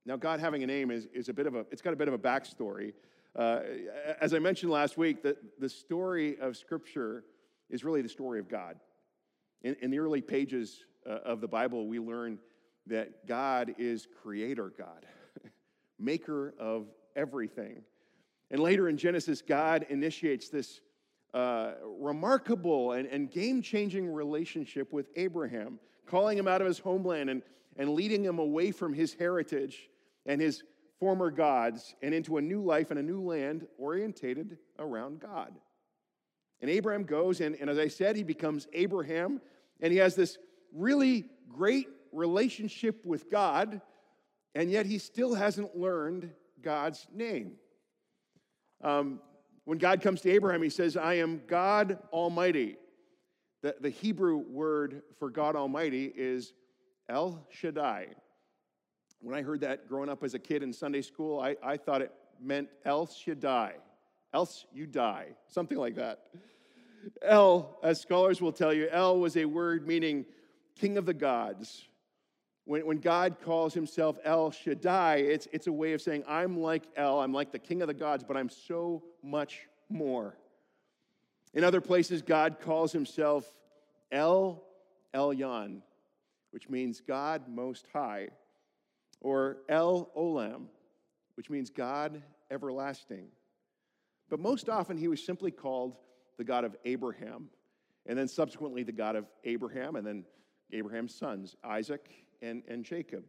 now 0.06 0.16
God 0.16 0.38
having 0.38 0.62
a 0.62 0.66
name 0.66 0.92
is, 0.92 1.08
is 1.12 1.28
a 1.28 1.34
bit 1.34 1.46
of 1.46 1.56
a, 1.56 1.66
it's 1.72 1.82
got 1.82 1.92
a 1.92 1.96
bit 1.96 2.06
of 2.06 2.14
a 2.14 2.18
backstory. 2.18 2.92
Uh, 3.34 3.60
as 4.20 4.32
I 4.32 4.38
mentioned 4.38 4.70
last 4.70 4.96
week, 4.96 5.22
the, 5.22 5.36
the 5.58 5.68
story 5.68 6.38
of 6.38 6.56
Scripture 6.56 7.24
is 7.68 7.84
really 7.84 8.02
the 8.02 8.08
story 8.08 8.38
of 8.38 8.48
God. 8.48 8.76
In, 9.62 9.76
in 9.82 9.90
the 9.90 9.98
early 9.98 10.20
pages 10.20 10.84
uh, 11.04 11.18
of 11.24 11.40
the 11.40 11.48
Bible, 11.48 11.88
we 11.88 11.98
learn 11.98 12.38
that 12.86 13.26
God 13.26 13.74
is 13.78 14.06
creator 14.22 14.72
God, 14.78 15.06
maker 15.98 16.54
of 16.58 16.86
everything. 17.16 17.82
And 18.52 18.60
later 18.60 18.88
in 18.88 18.96
Genesis, 18.96 19.42
God 19.42 19.86
initiates 19.90 20.50
this 20.50 20.80
uh, 21.34 21.72
remarkable 21.98 22.92
and, 22.92 23.08
and 23.08 23.28
game 23.28 23.60
changing 23.60 24.08
relationship 24.08 24.92
with 24.92 25.08
Abraham, 25.16 25.80
calling 26.06 26.38
him 26.38 26.46
out 26.46 26.60
of 26.60 26.68
his 26.68 26.78
homeland 26.78 27.28
and, 27.28 27.42
and 27.76 27.90
leading 27.90 28.24
him 28.24 28.38
away 28.38 28.70
from 28.70 28.94
his 28.94 29.12
heritage 29.12 29.90
and 30.26 30.40
his 30.40 30.62
former 30.98 31.30
gods 31.30 31.94
and 32.02 32.14
into 32.14 32.36
a 32.36 32.42
new 32.42 32.62
life 32.62 32.90
and 32.90 32.98
a 32.98 33.02
new 33.02 33.22
land 33.22 33.66
orientated 33.78 34.58
around 34.78 35.20
God. 35.20 35.52
And 36.60 36.70
Abraham 36.70 37.04
goes, 37.04 37.40
and, 37.40 37.54
and 37.56 37.68
as 37.68 37.78
I 37.78 37.88
said, 37.88 38.16
he 38.16 38.22
becomes 38.22 38.66
Abraham, 38.72 39.40
and 39.80 39.92
he 39.92 39.98
has 39.98 40.14
this 40.14 40.38
really 40.72 41.26
great 41.48 41.88
relationship 42.12 43.04
with 43.04 43.30
God, 43.30 43.80
and 44.54 44.70
yet 44.70 44.86
he 44.86 44.98
still 44.98 45.34
hasn't 45.34 45.76
learned 45.76 46.30
God's 46.62 47.06
name. 47.12 47.52
Um, 48.82 49.20
when 49.64 49.78
God 49.78 50.00
comes 50.00 50.20
to 50.22 50.30
Abraham, 50.30 50.62
he 50.62 50.70
says, 50.70 50.96
I 50.96 51.14
am 51.14 51.42
God 51.46 51.98
Almighty. 52.12 52.76
The, 53.62 53.76
the 53.80 53.90
Hebrew 53.90 54.36
word 54.36 55.02
for 55.18 55.28
God 55.28 55.56
Almighty 55.56 56.12
is 56.14 56.54
El 57.08 57.46
Shaddai. 57.50 58.08
When 59.20 59.34
I 59.34 59.42
heard 59.42 59.60
that 59.62 59.88
growing 59.88 60.08
up 60.08 60.22
as 60.22 60.34
a 60.34 60.38
kid 60.38 60.62
in 60.62 60.72
Sunday 60.72 61.02
school, 61.02 61.40
I, 61.40 61.56
I 61.62 61.76
thought 61.76 62.02
it 62.02 62.12
meant 62.40 62.68
else 62.84 63.22
you 63.26 63.34
die, 63.34 63.74
else 64.32 64.66
you 64.72 64.86
die, 64.86 65.28
something 65.48 65.78
like 65.78 65.96
that. 65.96 66.20
El, 67.22 67.78
as 67.82 68.00
scholars 68.00 68.40
will 68.40 68.52
tell 68.52 68.72
you, 68.72 68.88
El 68.90 69.18
was 69.18 69.36
a 69.36 69.44
word 69.44 69.86
meaning 69.86 70.26
king 70.78 70.98
of 70.98 71.06
the 71.06 71.14
gods. 71.14 71.86
When, 72.64 72.84
when 72.84 72.98
God 72.98 73.36
calls 73.40 73.74
himself 73.74 74.18
El 74.24 74.50
Shaddai, 74.50 75.16
it's, 75.16 75.46
it's 75.52 75.66
a 75.66 75.72
way 75.72 75.92
of 75.92 76.02
saying, 76.02 76.24
I'm 76.28 76.58
like 76.60 76.82
El, 76.96 77.20
I'm 77.20 77.32
like 77.32 77.52
the 77.52 77.58
king 77.58 77.80
of 77.80 77.88
the 77.88 77.94
gods, 77.94 78.24
but 78.26 78.36
I'm 78.36 78.50
so 78.50 79.04
much 79.22 79.60
more. 79.88 80.36
In 81.54 81.64
other 81.64 81.80
places, 81.80 82.22
God 82.22 82.58
calls 82.60 82.92
himself 82.92 83.46
El 84.10 84.62
Elyon, 85.14 85.80
which 86.50 86.68
means 86.68 87.00
God 87.00 87.48
Most 87.48 87.86
High, 87.92 88.28
or 89.26 89.56
El 89.68 90.08
Olam, 90.16 90.66
which 91.34 91.50
means 91.50 91.68
God 91.68 92.22
Everlasting. 92.48 93.26
But 94.30 94.38
most 94.38 94.68
often 94.68 94.96
he 94.96 95.08
was 95.08 95.20
simply 95.20 95.50
called 95.50 95.96
the 96.38 96.44
God 96.44 96.62
of 96.62 96.76
Abraham, 96.84 97.48
and 98.06 98.16
then 98.16 98.28
subsequently 98.28 98.84
the 98.84 98.92
God 98.92 99.16
of 99.16 99.26
Abraham, 99.42 99.96
and 99.96 100.06
then 100.06 100.24
Abraham's 100.72 101.12
sons, 101.12 101.56
Isaac 101.64 102.08
and, 102.40 102.62
and 102.68 102.84
Jacob. 102.84 103.24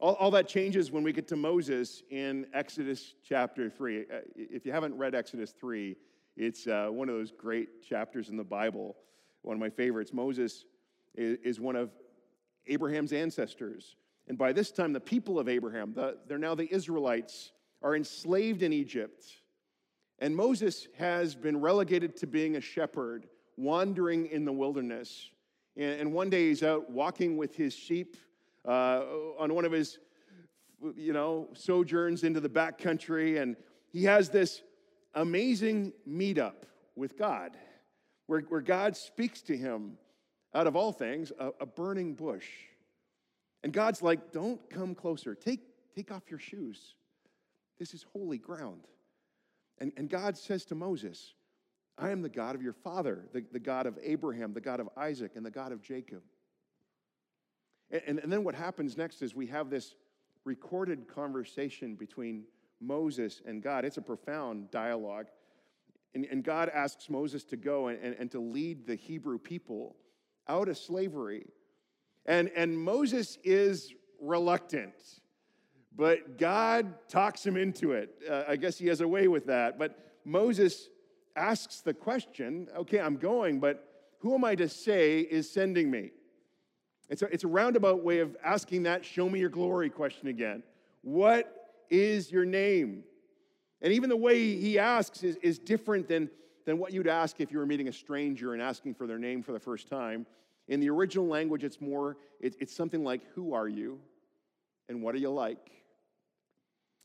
All, 0.00 0.14
all 0.14 0.30
that 0.30 0.48
changes 0.48 0.90
when 0.90 1.02
we 1.02 1.12
get 1.12 1.28
to 1.28 1.36
Moses 1.36 2.02
in 2.08 2.46
Exodus 2.54 3.12
chapter 3.22 3.68
3. 3.68 4.00
Uh, 4.00 4.04
if 4.34 4.64
you 4.64 4.72
haven't 4.72 4.96
read 4.96 5.14
Exodus 5.14 5.52
3, 5.60 5.94
it's 6.38 6.66
uh, 6.66 6.88
one 6.88 7.10
of 7.10 7.14
those 7.14 7.30
great 7.30 7.82
chapters 7.82 8.30
in 8.30 8.38
the 8.38 8.44
Bible, 8.44 8.96
one 9.42 9.54
of 9.54 9.60
my 9.60 9.68
favorites. 9.68 10.14
Moses 10.14 10.64
is, 11.14 11.36
is 11.44 11.60
one 11.60 11.76
of 11.76 11.90
Abraham's 12.66 13.12
ancestors. 13.12 13.96
And 14.32 14.38
by 14.38 14.54
this 14.54 14.70
time, 14.72 14.94
the 14.94 14.98
people 14.98 15.38
of 15.38 15.46
Abraham, 15.46 15.92
the, 15.92 16.16
they're 16.26 16.38
now 16.38 16.54
the 16.54 16.66
Israelites, 16.72 17.52
are 17.82 17.94
enslaved 17.94 18.62
in 18.62 18.72
Egypt. 18.72 19.26
And 20.20 20.34
Moses 20.34 20.88
has 20.96 21.34
been 21.34 21.60
relegated 21.60 22.16
to 22.16 22.26
being 22.26 22.56
a 22.56 22.60
shepherd, 22.62 23.26
wandering 23.58 24.28
in 24.28 24.46
the 24.46 24.52
wilderness. 24.52 25.28
And, 25.76 26.00
and 26.00 26.12
one 26.14 26.30
day 26.30 26.48
he's 26.48 26.62
out 26.62 26.90
walking 26.90 27.36
with 27.36 27.54
his 27.54 27.74
sheep 27.74 28.16
uh, 28.66 29.02
on 29.38 29.52
one 29.52 29.66
of 29.66 29.72
his, 29.72 29.98
you 30.96 31.12
know, 31.12 31.48
sojourns 31.52 32.24
into 32.24 32.40
the 32.40 32.48
back 32.48 32.78
country. 32.78 33.36
and 33.36 33.54
he 33.90 34.04
has 34.04 34.30
this 34.30 34.62
amazing 35.12 35.92
meetup 36.08 36.62
with 36.96 37.18
God, 37.18 37.54
where, 38.28 38.40
where 38.48 38.62
God 38.62 38.96
speaks 38.96 39.42
to 39.42 39.54
him 39.58 39.98
out 40.54 40.66
of 40.66 40.74
all 40.74 40.90
things, 40.90 41.32
a, 41.38 41.50
a 41.60 41.66
burning 41.66 42.14
bush. 42.14 42.46
And 43.62 43.72
God's 43.72 44.02
like, 44.02 44.32
don't 44.32 44.60
come 44.70 44.94
closer. 44.94 45.34
Take, 45.34 45.60
take 45.94 46.10
off 46.10 46.22
your 46.28 46.38
shoes. 46.38 46.94
This 47.78 47.94
is 47.94 48.04
holy 48.12 48.38
ground. 48.38 48.86
And, 49.78 49.92
and 49.96 50.08
God 50.08 50.36
says 50.36 50.64
to 50.66 50.74
Moses, 50.74 51.34
I 51.98 52.10
am 52.10 52.22
the 52.22 52.28
God 52.28 52.54
of 52.54 52.62
your 52.62 52.72
father, 52.72 53.28
the, 53.32 53.44
the 53.52 53.58
God 53.58 53.86
of 53.86 53.98
Abraham, 54.02 54.52
the 54.52 54.60
God 54.60 54.80
of 54.80 54.88
Isaac, 54.96 55.32
and 55.36 55.44
the 55.44 55.50
God 55.50 55.72
of 55.72 55.82
Jacob. 55.82 56.22
And, 57.90 58.18
and 58.18 58.32
then 58.32 58.44
what 58.44 58.54
happens 58.54 58.96
next 58.96 59.22
is 59.22 59.34
we 59.34 59.46
have 59.48 59.70
this 59.70 59.94
recorded 60.44 61.06
conversation 61.06 61.94
between 61.94 62.44
Moses 62.80 63.42
and 63.46 63.62
God. 63.62 63.84
It's 63.84 63.98
a 63.98 64.02
profound 64.02 64.70
dialogue. 64.70 65.26
And, 66.14 66.26
and 66.30 66.42
God 66.42 66.68
asks 66.68 67.08
Moses 67.08 67.44
to 67.44 67.56
go 67.56 67.88
and, 67.88 67.98
and, 68.02 68.16
and 68.18 68.30
to 68.32 68.40
lead 68.40 68.86
the 68.86 68.96
Hebrew 68.96 69.38
people 69.38 69.96
out 70.48 70.68
of 70.68 70.76
slavery. 70.76 71.46
And, 72.26 72.50
and 72.54 72.78
Moses 72.78 73.38
is 73.42 73.92
reluctant, 74.20 74.94
but 75.96 76.38
God 76.38 76.94
talks 77.08 77.44
him 77.44 77.56
into 77.56 77.92
it. 77.92 78.14
Uh, 78.28 78.44
I 78.48 78.56
guess 78.56 78.78
he 78.78 78.86
has 78.86 79.00
a 79.00 79.08
way 79.08 79.28
with 79.28 79.46
that. 79.46 79.78
But 79.78 79.98
Moses 80.24 80.88
asks 81.34 81.80
the 81.80 81.94
question 81.94 82.68
okay, 82.76 83.00
I'm 83.00 83.16
going, 83.16 83.60
but 83.60 83.88
who 84.18 84.34
am 84.34 84.44
I 84.44 84.54
to 84.54 84.68
say 84.68 85.20
is 85.20 85.50
sending 85.50 85.90
me? 85.90 86.10
It's 87.08 87.22
a, 87.22 87.26
it's 87.26 87.44
a 87.44 87.48
roundabout 87.48 88.02
way 88.02 88.20
of 88.20 88.36
asking 88.42 88.84
that 88.84 89.04
show 89.04 89.28
me 89.28 89.40
your 89.40 89.50
glory 89.50 89.90
question 89.90 90.28
again. 90.28 90.62
What 91.02 91.74
is 91.90 92.30
your 92.30 92.44
name? 92.44 93.02
And 93.82 93.92
even 93.92 94.08
the 94.08 94.16
way 94.16 94.56
he 94.56 94.78
asks 94.78 95.24
is, 95.24 95.36
is 95.42 95.58
different 95.58 96.08
than, 96.08 96.30
than 96.64 96.78
what 96.78 96.92
you'd 96.92 97.08
ask 97.08 97.40
if 97.40 97.50
you 97.50 97.58
were 97.58 97.66
meeting 97.66 97.88
a 97.88 97.92
stranger 97.92 98.54
and 98.54 98.62
asking 98.62 98.94
for 98.94 99.06
their 99.06 99.18
name 99.18 99.42
for 99.42 99.52
the 99.52 99.58
first 99.58 99.88
time. 99.88 100.24
In 100.72 100.80
the 100.80 100.88
original 100.88 101.26
language, 101.26 101.64
it's 101.64 101.82
more, 101.82 102.16
it, 102.40 102.56
it's 102.58 102.74
something 102.74 103.04
like, 103.04 103.20
Who 103.34 103.52
are 103.52 103.68
you? 103.68 104.00
And 104.88 105.02
what 105.02 105.14
are 105.14 105.18
you 105.18 105.28
like? 105.28 105.70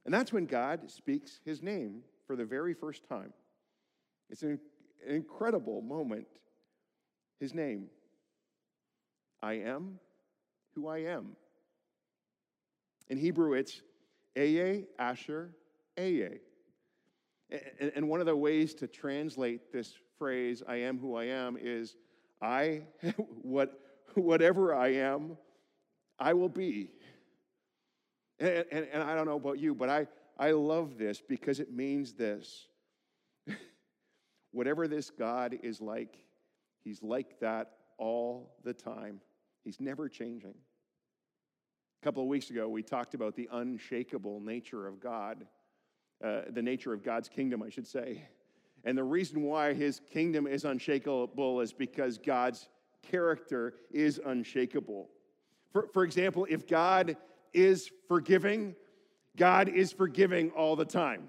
And 0.05 0.13
that's 0.13 0.31
when 0.31 0.45
God 0.45 0.89
speaks 0.89 1.41
his 1.43 1.61
name 1.61 2.03
for 2.25 2.37
the 2.37 2.45
very 2.45 2.73
first 2.73 3.03
time. 3.09 3.33
It's 4.29 4.41
an, 4.43 4.57
incredible 5.05 5.81
moment. 5.81 6.27
His 7.41 7.53
name. 7.53 7.87
I 9.43 9.55
am 9.55 9.99
who 10.73 10.87
I 10.87 10.99
am. 10.99 11.35
In 13.09 13.17
Hebrew, 13.17 13.51
it's 13.51 13.81
Ehyeh, 14.37 14.85
Asher, 14.97 15.49
Ehyeh. 15.97 16.39
And 17.95 18.07
one 18.07 18.21
of 18.21 18.27
the 18.27 18.35
ways 18.35 18.73
to 18.75 18.87
translate 18.87 19.73
this 19.73 19.93
phrase, 20.17 20.63
I 20.65 20.77
am 20.77 20.97
who 20.97 21.15
I 21.15 21.25
am, 21.25 21.57
is 21.59 21.97
I, 22.41 22.83
what, 23.41 23.79
whatever 24.15 24.73
I 24.73 24.89
am, 24.95 25.37
I 26.19 26.33
will 26.33 26.49
be. 26.49 26.91
And, 28.39 28.65
and, 28.71 28.87
and 28.91 29.03
I 29.03 29.15
don't 29.15 29.25
know 29.25 29.35
about 29.35 29.59
you, 29.59 29.73
but 29.73 29.89
I, 29.89 30.07
I 30.37 30.51
love 30.51 30.97
this 30.97 31.21
because 31.21 31.59
it 31.59 31.71
means 31.71 32.13
this. 32.13 32.67
whatever 34.51 34.87
this 34.87 35.09
God 35.09 35.57
is 35.63 35.81
like, 35.81 36.17
he's 36.83 37.01
like 37.01 37.39
that 37.39 37.71
all 37.97 38.55
the 38.63 38.73
time. 38.73 39.21
He's 39.63 39.79
never 39.79 40.07
changing. 40.07 40.53
A 42.01 42.05
couple 42.05 42.21
of 42.21 42.29
weeks 42.29 42.51
ago, 42.51 42.69
we 42.69 42.83
talked 42.83 43.15
about 43.15 43.35
the 43.35 43.49
unshakable 43.51 44.39
nature 44.39 44.87
of 44.87 44.99
God, 44.99 45.45
uh, 46.23 46.41
the 46.49 46.61
nature 46.61 46.93
of 46.93 47.03
God's 47.03 47.27
kingdom, 47.27 47.63
I 47.63 47.69
should 47.69 47.87
say. 47.87 48.23
And 48.87 48.97
the 48.97 49.03
reason 49.03 49.41
why 49.43 49.73
his 49.73 49.99
kingdom 50.13 50.47
is 50.47 50.63
unshakable 50.63 51.59
is 51.59 51.73
because 51.73 52.17
God's 52.17 52.69
character 53.11 53.73
is 53.91 54.17
unshakable. 54.25 55.09
For, 55.73 55.89
for 55.91 56.05
example, 56.05 56.47
if 56.49 56.65
God 56.65 57.17
is 57.53 57.91
forgiving, 58.07 58.75
God 59.35 59.67
is 59.67 59.91
forgiving 59.91 60.51
all 60.51 60.77
the 60.77 60.85
time. 60.85 61.27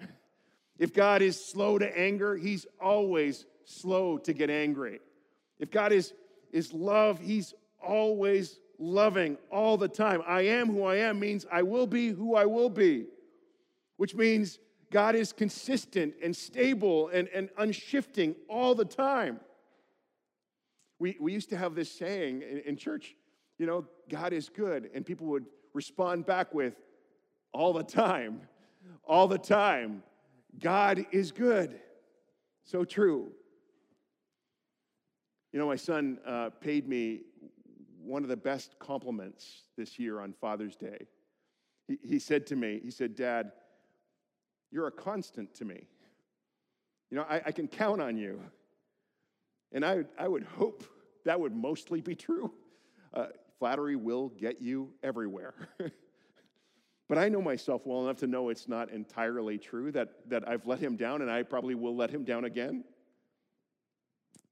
If 0.79 0.95
God 0.95 1.21
is 1.21 1.45
slow 1.45 1.77
to 1.79 1.99
anger, 1.99 2.37
he's 2.37 2.65
always 2.81 3.45
slow 3.65 4.19
to 4.19 4.33
get 4.33 4.51
angry. 4.51 5.01
If 5.59 5.73
God 5.73 5.91
is, 5.91 6.15
is 6.53 6.73
love, 6.73 7.19
he's 7.19 7.55
always 7.85 8.61
loving 8.79 9.37
all 9.51 9.77
the 9.77 9.89
time. 9.89 10.23
I 10.29 10.43
am 10.43 10.69
who 10.69 10.85
I 10.85 10.99
am 10.99 11.19
means 11.19 11.45
I 11.51 11.63
will 11.65 11.89
be 11.89 12.11
who 12.11 12.37
I 12.37 12.47
will 12.47 12.71
be, 12.71 13.07
which 13.97 14.15
means 14.15 14.61
God 14.91 15.15
is 15.15 15.33
consistent 15.33 16.15
and 16.23 16.35
stable 16.35 17.09
and, 17.09 17.29
and 17.29 17.51
unshifting 17.59 18.35
all 18.49 18.75
the 18.75 18.85
time. 18.85 19.41
We, 20.99 21.17
we 21.21 21.33
used 21.33 21.51
to 21.51 21.57
have 21.57 21.75
this 21.75 21.91
saying 21.91 22.43
in, 22.43 22.59
in 22.61 22.77
church, 22.77 23.15
you 23.59 23.67
know, 23.67 23.87
God 24.09 24.33
is 24.33 24.49
good. 24.49 24.91
And 24.95 25.05
people 25.05 25.27
would 25.29 25.47
respond 25.75 26.27
back 26.27 26.55
with, 26.55 26.75
all 27.53 27.73
the 27.73 27.83
time, 27.83 28.43
all 29.05 29.27
the 29.27 29.39
time, 29.39 30.03
God 30.59 31.07
is 31.13 31.33
good. 31.33 31.81
So 32.65 32.85
true. 32.85 33.33
You 35.53 35.59
know, 35.59 35.67
my 35.67 35.77
son 35.77 36.19
uh, 36.27 36.51
paid 36.61 36.89
me 36.89 37.23
one 38.03 38.23
of 38.23 38.29
the 38.29 38.37
best 38.37 38.79
compliments 38.79 39.63
this 39.77 39.99
year 39.99 40.21
on 40.21 40.35
Father's 40.41 40.77
Day. 40.77 41.07
He, 41.87 41.99
he 42.03 42.19
said 42.19 42.47
to 42.49 42.57
me, 42.57 42.81
he 42.83 42.91
said, 42.91 43.15
Dad, 43.15 43.53
you're 44.71 44.87
a 44.87 44.93
constant 44.93 45.55
to 45.55 45.65
me. 45.65 45.87
You 47.11 47.17
know, 47.17 47.27
I, 47.29 47.43
I 47.47 47.53
can 47.53 47.69
count 47.69 48.01
on 48.01 48.17
you. 48.17 48.41
And 49.73 49.85
I, 49.85 50.05
I 50.19 50.29
would 50.29 50.45
hope 50.45 50.85
that 51.25 51.41
would 51.41 51.55
mostly 51.55 52.01
be 52.01 52.15
true. 52.15 52.53
Uh, 53.13 53.27
flattery 53.59 53.97
will 53.97 54.29
get 54.29 54.61
you 54.61 54.93
everywhere. 55.03 55.55
but 57.09 57.19
I 57.19 57.29
know 57.29 57.43
myself 57.43 57.83
well 57.85 58.05
enough 58.05 58.19
to 58.19 58.27
know 58.27 58.49
it's 58.49 58.69
not 58.69 58.91
entirely 58.91 59.59
true, 59.59 59.91
that, 59.93 60.29
that 60.29 60.49
I've 60.49 60.67
let 60.67 60.79
him 60.79 60.97
down 60.97 61.23
and 61.23 61.31
I 61.31 61.43
probably 61.43 61.75
will 61.75 61.97
let 61.97 62.11
him 62.11 62.25
down 62.25 62.45
again. 62.45 62.85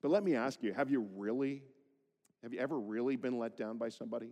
But 0.02 0.10
let 0.10 0.22
me 0.22 0.34
ask 0.34 0.62
you 0.62 0.72
have 0.72 0.90
you 0.90 1.08
really 1.16 1.62
have 2.42 2.52
you 2.52 2.60
ever 2.60 2.78
really 2.78 3.16
been 3.16 3.38
let 3.38 3.56
down 3.56 3.76
by 3.76 3.88
somebody? 3.88 4.30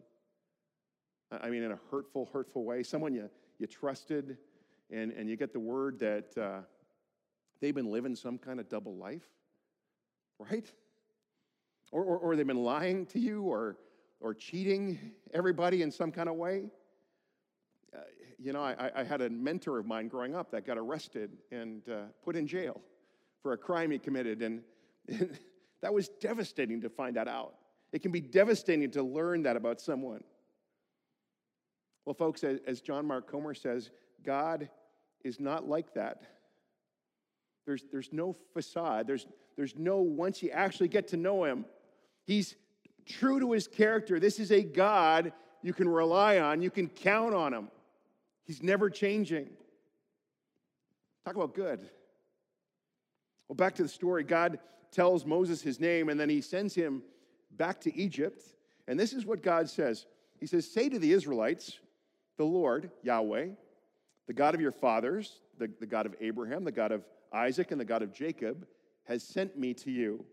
I 1.33 1.51
mean, 1.51 1.65
in 1.65 1.73
a 1.73 1.79
hurtful, 1.91 2.29
hurtful 2.33 2.65
way? 2.65 2.85
Someone 2.85 3.13
you, 3.13 3.29
you 3.59 3.67
trusted, 3.67 4.37
and, 4.91 5.13
and 5.13 5.29
you 5.29 5.37
get 5.37 5.53
the 5.53 5.61
word 5.61 5.99
that 6.01 6.37
uh, 6.39 6.61
they've 7.61 7.75
been 7.75 7.91
living 7.91 8.15
some 8.15 8.39
kind 8.39 8.61
of 8.61 8.69
double 8.69 8.95
life, 8.97 9.27
right? 10.39 10.71
Or, 11.93 12.03
or, 12.03 12.19
or 12.19 12.37
they've 12.37 12.47
been 12.47 12.65
lying 12.65 13.07
to 13.07 13.19
you 13.19 13.43
or, 13.43 13.77
or 14.21 14.35
cheating 14.35 14.99
everybody 15.33 15.83
in 15.83 15.91
some 15.91 16.11
kind 16.11 16.29
of 16.29 16.37
way. 16.37 16.71
Uh, 17.95 18.01
you 18.39 18.53
know, 18.53 18.63
I, 18.63 18.91
I, 18.95 19.05
had 19.05 19.21
a 19.21 19.31
mentor 19.31 19.79
of 19.79 19.87
mine 19.87 20.09
growing 20.09 20.35
up 20.35 20.51
that 20.51 20.67
got 20.67 20.77
arrested 20.77 21.31
and 21.53 21.89
uh, 21.89 22.03
put 22.25 22.35
in 22.35 22.47
jail 22.47 22.81
for 23.43 23.53
a 23.53 23.57
crime 23.57 23.93
he 23.93 23.99
committed, 23.99 24.43
and, 24.43 24.63
and 25.09 25.39
that 25.83 25.95
was 25.95 26.09
devastating 26.21 26.81
to 26.81 26.89
find 26.89 27.17
that 27.17 27.29
out. 27.29 27.55
It 27.93 28.03
can 28.03 28.11
be 28.11 28.21
devastating 28.21 28.91
to 28.93 29.03
learn 29.03 29.45
that 29.45 29.57
about 29.57 29.81
someone. 29.81 30.25
Well, 32.05 32.15
folks, 32.15 32.43
as 32.45 32.81
John 32.81 33.07
Mark 33.07 33.31
Comer 33.31 33.55
says, 33.55 33.91
God 34.25 34.69
is 35.23 35.41
not 35.41 35.69
like 35.69 35.95
that. 35.95 36.23
There's, 37.67 37.85
there's 37.91 38.13
no 38.13 38.35
facade. 38.53 39.07
There's, 39.07 39.27
there's 39.57 39.77
no, 39.77 39.99
once 39.99 40.43
you 40.43 40.51
actually 40.51 40.89
get 40.89 41.09
to 41.09 41.17
know 41.17 41.45
him, 41.45 41.65
he's 42.25 42.57
true 43.07 43.41
to 43.41 43.53
his 43.53 43.67
character. 43.67 44.21
This 44.21 44.39
is 44.39 44.51
a 44.51 44.63
God 44.63 45.33
you 45.63 45.73
can 45.73 45.89
rely 45.89 46.39
on, 46.39 46.61
you 46.61 46.71
can 46.71 46.89
count 46.89 47.35
on 47.35 47.55
him. 47.55 47.69
He's 48.45 48.63
never 48.63 48.91
changing. 48.91 49.49
Talk 51.25 51.37
about 51.37 51.55
good. 51.55 51.89
Well, 53.49 53.57
back 53.57 53.75
to 53.77 53.83
the 53.83 53.89
story. 53.89 54.25
God 54.25 54.59
tells 54.93 55.25
Moses 55.25 55.63
his 55.63 55.81
name, 55.81 56.11
and 56.11 56.21
then 56.21 56.29
he 56.29 56.43
sends 56.43 56.75
him 56.75 57.03
back 57.53 57.81
to 57.83 57.97
Egypt. 57.97 58.43
And 58.87 59.01
this 59.01 59.15
is 59.15 59.25
what 59.25 59.43
God 59.43 59.69
says 59.71 60.05
He 60.39 60.47
says, 60.47 60.71
Say 60.71 60.91
to 60.91 60.99
the 60.99 61.13
Israelites, 61.13 61.79
the 62.37 62.45
Lord, 62.45 62.91
Yahweh, 63.03 63.49
the 64.27 64.33
God 64.33 64.55
of 64.55 64.61
your 64.61 64.73
fathers, 64.73 65.41
the, 65.59 65.71
the 65.81 65.87
God 65.87 66.07
of 66.07 66.15
Abraham, 66.21 66.65
the 66.65 66.73
God 66.73 66.93
of 66.93 67.05
Isaac, 67.33 67.71
and 67.71 67.81
the 67.81 67.85
God 67.85 68.03
of 68.03 68.13
Jacob, 68.13 68.67
has 69.05 69.23
sent 69.23 69.59
me 69.59 69.75
to 69.75 69.91
you. 69.91 70.25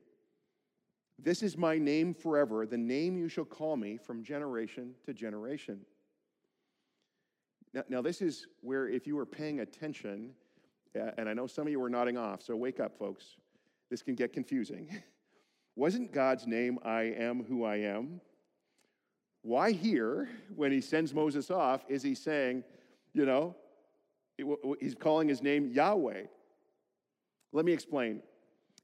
This 1.20 1.44
is 1.44 1.58
my 1.58 1.78
name 1.78 2.14
forever, 2.14 2.66
the 2.66 2.78
name 2.78 3.18
you 3.18 3.28
shall 3.30 3.46
call 3.46 3.78
me 3.78 3.98
from 3.98 4.24
generation 4.24 4.96
to 5.06 5.14
generation. 5.14 5.82
Now, 7.74 7.84
now 7.90 8.02
this 8.02 8.22
is 8.22 8.48
where, 8.62 8.88
if 8.88 9.06
you 9.06 9.16
were 9.16 9.26
paying 9.26 9.60
attention, 9.60 10.32
and 10.96 11.30
I 11.30 11.34
know 11.34 11.48
some 11.48 11.68
of 11.68 11.72
you 11.72 11.80
were 11.80 11.90
nodding 11.90 12.18
off, 12.18 12.42
so 12.42 12.56
wake 12.56 12.80
up, 12.80 12.98
folks. 12.98 13.38
This 13.90 14.02
can 14.02 14.16
get 14.16 14.34
confusing. 14.34 14.90
Wasn't 15.76 16.12
God's 16.12 16.48
name, 16.48 16.80
I 16.84 17.04
am 17.04 17.44
who 17.44 17.64
I 17.64 17.78
am? 17.78 18.20
Why 19.42 19.72
here, 19.72 20.30
when 20.56 20.72
he 20.72 20.82
sends 20.82 21.14
Moses 21.14 21.50
off, 21.50 21.84
is 21.88 22.04
he 22.04 22.14
saying, 22.14 22.64
you 23.14 23.26
know, 23.26 23.56
he's 24.80 24.96
calling 24.96 25.28
his 25.28 25.42
name 25.42 25.72
Yahweh? 25.72 26.24
Let 27.54 27.66
me 27.66 27.74
explain. 27.74 28.22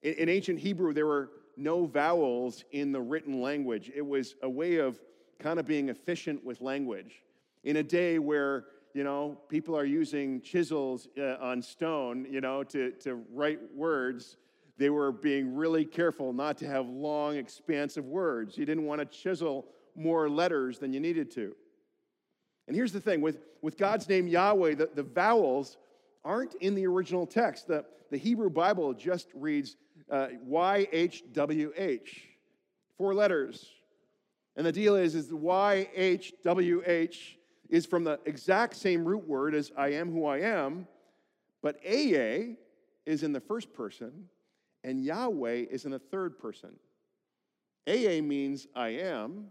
In, 0.04 0.30
ancient 0.30 0.60
Hebrew, 0.60 0.94
there 0.94 1.06
were 1.06 1.30
no 1.56 1.86
vowels 1.86 2.64
in 2.72 2.92
the 2.92 3.02
written 3.02 3.42
language. 3.42 3.92
It 3.96 4.06
was 4.06 4.36
a 4.44 4.50
way 4.50 4.78
of 4.78 5.00
kind 5.40 5.60
of 5.60 5.66
being 5.66 5.90
efficient 5.90 6.44
with 6.44 6.62
language. 6.62 7.24
In 7.64 7.78
a 7.78 7.84
day 7.84 8.20
where, 8.20 8.66
you 8.94 9.04
know, 9.04 9.38
people 9.50 9.76
are 9.76 9.86
using 9.86 10.42
chisels 10.42 11.08
uh, 11.18 11.38
on 11.42 11.62
stone, 11.62 12.28
you 12.30 12.42
know, 12.42 12.64
to, 12.64 12.92
to 13.04 13.24
write 13.34 13.60
words, 13.76 14.38
they 14.78 14.90
were 14.90 15.12
being 15.12 15.56
really 15.56 15.86
careful 15.86 16.34
not 16.34 16.58
to 16.60 16.68
have 16.68 16.88
long, 16.88 17.36
expansive 17.36 18.06
words. 18.06 18.58
You 18.58 18.66
didn't 18.66 18.86
want 18.86 19.00
to 19.00 19.06
chisel 19.06 19.66
more 19.96 20.30
letters 20.30 20.78
than 20.78 20.94
you 20.94 21.00
needed 21.00 21.32
to. 21.32 21.56
And 22.68 22.76
here's 22.76 22.92
the 22.92 23.00
thing 23.00 23.22
with, 23.22 23.40
with 23.62 23.78
God's 23.78 24.08
name 24.10 24.28
Yahweh, 24.28 24.76
the, 24.76 24.90
the 24.94 25.04
vowels 25.04 25.78
aren't 26.24 26.56
in 26.56 26.76
the 26.76 26.86
original 26.86 27.26
text. 27.26 27.68
The, 27.68 27.86
the 28.12 28.18
Hebrew 28.18 28.50
Bible 28.50 28.94
just 28.94 29.28
reads 29.34 29.78
uh, 30.12 30.28
YHWH, 30.50 32.10
four 32.98 33.14
letters. 33.14 33.70
And 34.56 34.66
the 34.66 34.72
deal 34.72 34.96
is, 34.96 35.16
is 35.16 35.30
YHWH 35.30 37.18
is 37.70 37.86
from 37.86 38.04
the 38.04 38.20
exact 38.26 38.76
same 38.76 39.06
root 39.06 39.28
word 39.28 39.54
as 39.54 39.72
I 39.78 39.90
am 39.90 40.12
who 40.12 40.26
I 40.26 40.40
am, 40.40 40.88
but 41.62 41.84
Ehyeh 41.84 42.56
is 43.06 43.24
in 43.24 43.34
the 43.34 43.40
first 43.40 43.74
person, 43.74 44.12
and 44.84 45.04
Yahweh 45.04 45.66
is 45.70 45.86
in 45.86 45.92
the 45.92 46.00
third 46.00 46.40
person. 46.40 46.72
Ehyeh 47.86 48.24
means 48.24 48.68
I 48.76 48.90
am, 48.90 49.48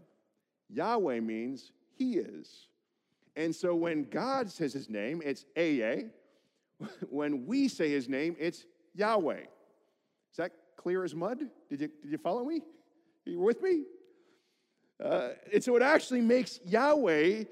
Yahweh 0.69 1.19
means 1.21 1.71
He 1.95 2.17
is. 2.17 2.67
And 3.37 3.55
so 3.55 3.75
when 3.75 4.05
God 4.09 4.51
says 4.51 4.73
His 4.73 4.89
name, 4.89 5.21
it's 5.23 5.45
Ehyeh. 5.55 6.09
When 7.09 7.47
we 7.47 7.67
say 7.67 7.89
His 7.89 8.09
name, 8.09 8.35
it's 8.39 8.65
Yahweh. 8.95 9.41
Is 9.41 10.37
that 10.37 10.51
clear 10.75 11.03
as 11.03 11.15
mud? 11.15 11.39
Did 11.69 11.81
you, 11.81 11.89
did 12.01 12.11
you 12.11 12.17
follow 12.17 12.43
me? 12.43 12.57
Are 13.25 13.29
you 13.29 13.39
with 13.39 13.61
me? 13.61 13.83
Uh, 15.03 15.29
and 15.53 15.63
so 15.63 15.75
it 15.75 15.81
actually 15.81 16.21
makes 16.21 16.59
Yahweh 16.65 17.43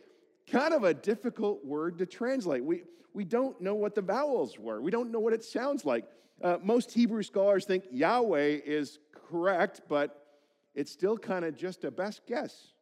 kind 0.51 0.73
of 0.73 0.83
a 0.83 0.93
difficult 0.93 1.63
word 1.63 1.99
to 1.99 2.05
translate. 2.05 2.63
We, 2.63 2.83
we 3.13 3.24
don't 3.24 3.59
know 3.61 3.75
what 3.75 3.95
the 3.95 4.01
vowels 4.01 4.59
were, 4.59 4.81
we 4.81 4.91
don't 4.91 5.11
know 5.11 5.19
what 5.19 5.33
it 5.33 5.43
sounds 5.43 5.85
like. 5.85 6.05
Uh, 6.41 6.57
most 6.61 6.91
Hebrew 6.91 7.24
scholars 7.24 7.65
think 7.65 7.85
Yahweh 7.91 8.59
is 8.65 9.00
correct, 9.29 9.81
but 9.87 10.25
it's 10.74 10.91
still 10.91 11.17
kind 11.17 11.45
of 11.45 11.55
just 11.55 11.85
a 11.85 11.91
best 11.91 12.25
guess. 12.27 12.74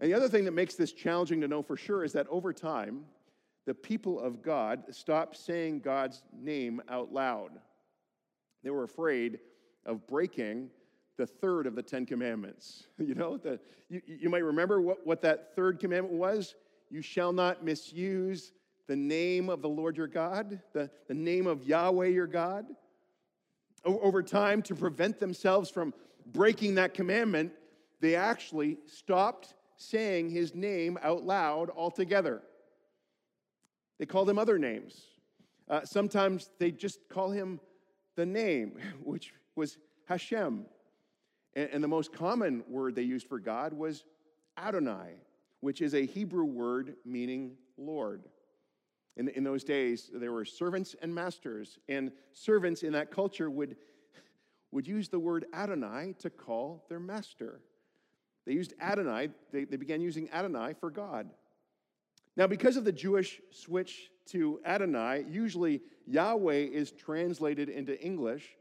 And 0.00 0.10
the 0.10 0.16
other 0.16 0.28
thing 0.28 0.44
that 0.44 0.52
makes 0.52 0.74
this 0.74 0.92
challenging 0.92 1.40
to 1.40 1.48
know 1.48 1.62
for 1.62 1.76
sure 1.76 2.04
is 2.04 2.12
that 2.12 2.26
over 2.28 2.52
time, 2.52 3.04
the 3.66 3.74
people 3.74 4.20
of 4.20 4.42
God 4.42 4.84
stopped 4.90 5.36
saying 5.36 5.80
God's 5.80 6.22
name 6.32 6.80
out 6.88 7.12
loud. 7.12 7.50
They 8.62 8.70
were 8.70 8.84
afraid 8.84 9.40
of 9.84 10.06
breaking 10.06 10.70
the 11.16 11.26
third 11.26 11.66
of 11.66 11.74
the 11.74 11.82
Ten 11.82 12.06
Commandments. 12.06 12.86
You 12.98 13.14
know, 13.14 13.36
the, 13.36 13.58
you, 13.88 14.02
you 14.06 14.28
might 14.28 14.44
remember 14.44 14.80
what, 14.80 15.06
what 15.06 15.22
that 15.22 15.54
third 15.54 15.80
commandment 15.80 16.14
was. 16.14 16.54
You 16.90 17.02
shall 17.02 17.32
not 17.32 17.64
misuse 17.64 18.52
the 18.86 18.96
name 18.96 19.48
of 19.48 19.62
the 19.62 19.68
Lord 19.68 19.96
your 19.96 20.06
God, 20.06 20.60
the, 20.72 20.90
the 21.06 21.14
name 21.14 21.46
of 21.46 21.64
Yahweh 21.64 22.08
your 22.08 22.26
God. 22.26 22.66
O- 23.84 24.00
over 24.00 24.22
time, 24.22 24.62
to 24.62 24.74
prevent 24.74 25.18
themselves 25.18 25.70
from 25.70 25.92
breaking 26.32 26.76
that 26.76 26.94
commandment, 26.94 27.52
they 28.00 28.14
actually 28.14 28.78
stopped 28.86 29.54
saying 29.78 30.28
his 30.30 30.54
name 30.54 30.98
out 31.02 31.24
loud 31.24 31.70
altogether. 31.74 32.42
They 33.98 34.06
called 34.06 34.28
him 34.28 34.38
other 34.38 34.58
names. 34.58 35.00
Uh, 35.68 35.84
sometimes 35.84 36.50
they 36.58 36.70
just 36.70 37.08
call 37.08 37.30
him 37.30 37.60
the 38.16 38.26
name, 38.26 38.76
which 39.02 39.32
was 39.54 39.78
Hashem. 40.06 40.66
And, 41.54 41.70
and 41.72 41.82
the 41.84 41.88
most 41.88 42.12
common 42.12 42.64
word 42.68 42.94
they 42.94 43.02
used 43.02 43.28
for 43.28 43.38
God 43.38 43.72
was 43.72 44.04
Adonai, 44.58 45.20
which 45.60 45.80
is 45.80 45.94
a 45.94 46.04
Hebrew 46.04 46.44
word 46.44 46.96
meaning 47.04 47.56
Lord. 47.76 48.24
In, 49.16 49.28
in 49.28 49.44
those 49.44 49.64
days, 49.64 50.10
there 50.12 50.32
were 50.32 50.44
servants 50.44 50.94
and 51.02 51.14
masters, 51.14 51.78
and 51.88 52.12
servants 52.32 52.82
in 52.82 52.92
that 52.92 53.10
culture 53.10 53.50
would, 53.50 53.76
would 54.72 54.86
use 54.86 55.08
the 55.08 55.18
word 55.18 55.46
Adonai 55.52 56.14
to 56.20 56.30
call 56.30 56.84
their 56.88 57.00
master. 57.00 57.60
They 58.48 58.54
used 58.54 58.72
Adonai, 58.80 59.28
they, 59.52 59.64
they 59.64 59.76
began 59.76 60.00
using 60.00 60.30
Adonai 60.32 60.72
for 60.80 60.90
God. 60.90 61.28
Now, 62.34 62.46
because 62.46 62.78
of 62.78 62.84
the 62.86 62.92
Jewish 62.92 63.42
switch 63.50 64.10
to 64.30 64.58
Adonai, 64.64 65.26
usually 65.28 65.82
Yahweh 66.06 66.54
is 66.72 66.90
translated 66.90 67.68
into 67.68 68.00
English 68.02 68.56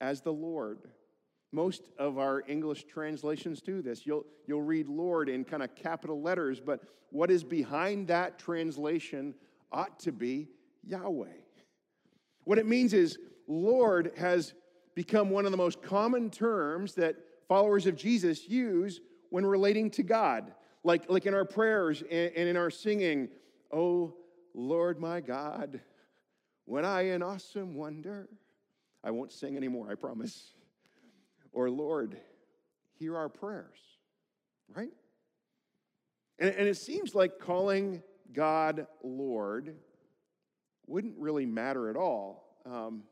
as 0.00 0.22
the 0.22 0.32
Lord. 0.32 0.78
Most 1.52 1.82
of 1.98 2.16
our 2.16 2.44
English 2.48 2.84
translations 2.84 3.60
do 3.60 3.82
this. 3.82 4.06
You'll, 4.06 4.24
you'll 4.46 4.62
read 4.62 4.88
Lord 4.88 5.28
in 5.28 5.44
kind 5.44 5.62
of 5.62 5.74
capital 5.74 6.22
letters, 6.22 6.58
but 6.58 6.80
what 7.10 7.30
is 7.30 7.44
behind 7.44 8.08
that 8.08 8.38
translation 8.38 9.34
ought 9.70 10.00
to 10.00 10.12
be 10.12 10.48
Yahweh. 10.82 11.26
What 12.44 12.56
it 12.56 12.66
means 12.66 12.94
is 12.94 13.18
Lord 13.46 14.12
has 14.16 14.54
become 14.94 15.28
one 15.28 15.44
of 15.44 15.50
the 15.50 15.58
most 15.58 15.82
common 15.82 16.30
terms 16.30 16.94
that 16.94 17.16
followers 17.48 17.86
of 17.86 17.96
Jesus 17.96 18.48
use 18.48 19.00
when 19.36 19.44
relating 19.44 19.90
to 19.90 20.02
God. 20.02 20.54
Like, 20.82 21.10
like 21.10 21.26
in 21.26 21.34
our 21.34 21.44
prayers 21.44 22.00
and, 22.00 22.32
and 22.34 22.48
in 22.48 22.56
our 22.56 22.70
singing, 22.70 23.28
Oh 23.70 24.14
Lord 24.54 24.98
my 24.98 25.20
God, 25.20 25.82
when 26.64 26.86
I 26.86 27.08
in 27.08 27.22
awesome 27.22 27.74
wonder, 27.74 28.30
I 29.04 29.10
won't 29.10 29.30
sing 29.30 29.54
anymore, 29.54 29.90
I 29.90 29.94
promise. 29.94 30.54
Or 31.52 31.68
Lord, 31.68 32.16
hear 32.98 33.14
our 33.14 33.28
prayers, 33.28 33.76
right? 34.74 34.94
And, 36.38 36.54
and 36.54 36.66
it 36.66 36.78
seems 36.78 37.14
like 37.14 37.38
calling 37.38 38.02
God 38.32 38.86
Lord 39.02 39.74
wouldn't 40.86 41.18
really 41.18 41.44
matter 41.44 41.90
at 41.90 41.96
all. 41.96 42.56
Um, 42.64 43.02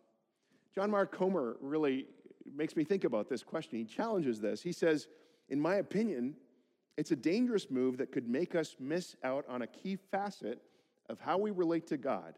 John 0.75 0.91
Mark 0.91 1.15
Comer 1.15 1.59
really 1.61 2.07
makes 2.57 2.77
me 2.77 2.85
think 2.85 3.05
about 3.05 3.29
this 3.29 3.43
question. 3.43 3.79
He 3.79 3.85
challenges 3.85 4.41
this. 4.41 4.63
He 4.63 4.73
says, 4.73 5.07
In 5.49 5.61
my 5.61 5.77
opinion, 5.77 6.35
it's 6.97 7.11
a 7.11 7.17
dangerous 7.17 7.71
move 7.71 7.99
that 7.99 8.13
could 8.13 8.29
make 8.29 8.55
us 8.55 8.77
miss 8.79 9.17
out 9.25 9.45
on 9.49 9.63
a 9.63 9.67
key 9.67 9.97
facet 9.97 10.63
of 11.09 11.21
how 11.21 11.39
we 11.39 11.51
relate 11.51 11.87
to 11.89 11.97
God. 11.97 12.35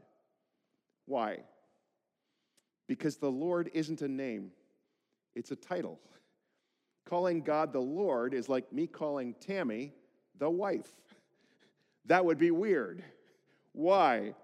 Why? 1.06 1.38
Because 2.88 3.16
the 3.16 3.30
Lord 3.30 3.70
isn't 3.74 4.02
a 4.02 4.08
name, 4.08 4.50
it's 5.34 5.50
a 5.50 5.56
title. 5.56 6.00
Calling 7.04 7.42
God 7.42 7.72
the 7.72 7.80
Lord 7.80 8.34
is 8.34 8.48
like 8.48 8.72
me 8.72 8.86
calling 8.88 9.34
Tammy 9.34 9.92
the 10.38 10.50
wife. 10.50 10.90
That 12.06 12.24
would 12.24 12.38
be 12.38 12.50
weird. 12.50 13.04
Why? 13.72 14.34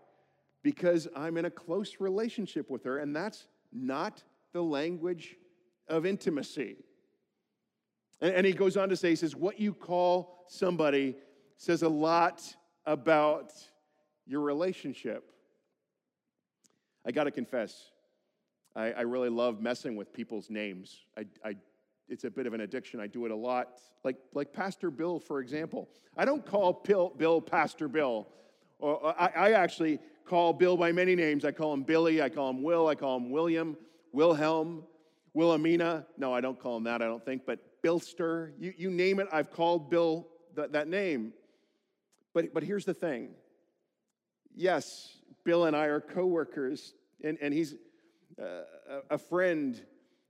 Because 0.63 1.09
I'm 1.17 1.37
in 1.37 1.47
a 1.47 1.51
close 1.51 1.97
relationship 1.99 2.71
with 2.71 2.85
her, 2.85 2.99
and 2.99 3.17
that's 3.17 3.47
not 3.73 4.23
the 4.53 4.63
language 4.63 5.37
of 5.89 6.07
intimacy. 6.07 6.77
And, 8.23 8.35
and 8.37 8.47
he 8.47 8.53
goes 8.53 8.79
on 8.79 8.89
to 8.89 8.97
say, 8.97 9.11
he 9.11 9.17
says, 9.17 9.37
What 9.37 9.61
you 9.61 9.75
call 9.75 10.47
somebody 10.49 11.17
says 11.57 11.83
a 11.83 11.89
lot 11.89 12.43
about 12.87 13.53
your 14.27 14.41
relationship. 14.41 15.31
I 17.05 17.11
got 17.11 17.25
to 17.25 17.31
confess, 17.33 17.91
I, 18.77 18.93
I, 18.93 19.01
really 19.03 19.29
love 19.29 19.61
messing 19.61 19.97
with 19.97 20.13
people's 20.13 20.49
names. 20.51 21.01
I, 21.19 21.27
I, 21.45 21.57
it's 22.09 22.23
a 22.23 22.31
bit 22.31 22.47
of 22.47 22.55
an 22.55 22.61
addiction. 22.61 23.01
I 23.01 23.09
do 23.09 23.27
it 23.27 23.33
a 23.33 23.37
lot. 23.37 23.81
Like, 24.05 24.17
like 24.35 24.53
Pastor 24.53 24.91
Bill, 24.91 25.19
for 25.19 25.41
example. 25.41 25.89
I 26.17 26.25
don't 26.25 26.47
call 26.47 26.83
Bill, 26.85 27.13
Bill 27.17 27.41
Pastor 27.41 27.89
Bill. 27.89 28.29
Or 28.79 29.15
I, 29.21 29.33
I 29.35 29.53
actually 29.53 29.99
call 30.25 30.53
Bill 30.53 30.77
by 30.77 30.93
many 30.93 31.17
names. 31.17 31.45
I 31.45 31.51
call 31.51 31.73
him 31.73 31.83
Billy, 31.83 32.23
I 32.23 32.29
call 32.29 32.51
him 32.51 32.63
Will, 32.63 32.87
I 32.87 32.95
call 32.95 33.17
him 33.17 33.31
William, 33.31 33.77
Wilhelm, 34.13 34.85
Wilhelmina. 35.35 36.07
No, 36.17 36.33
I 36.33 36.41
don't 36.41 36.59
call 36.59 36.77
him 36.77 36.85
that, 36.85 37.03
I 37.03 37.07
don't 37.07 37.25
think, 37.25 37.43
but 37.45 37.59
Billster. 37.83 38.53
You, 38.59 38.73
you 38.77 38.91
name 38.91 39.21
it, 39.21 39.29
I've 39.33 39.51
called 39.51 39.91
Bill 39.91 40.27
that, 40.55 40.73
that 40.73 40.89
name. 40.89 41.33
But, 42.35 42.55
but 42.55 42.63
here's 42.63 42.85
the 42.85 42.95
thing. 42.95 43.31
Yes, 44.55 45.17
Bill 45.45 45.65
and 45.65 45.77
I 45.77 45.87
are 45.87 46.01
coworkers, 46.01 46.95
and, 47.23 47.39
and 47.41 47.53
he's 47.53 47.75
uh, 48.41 48.63
a 49.11 49.19
friend, 49.19 49.81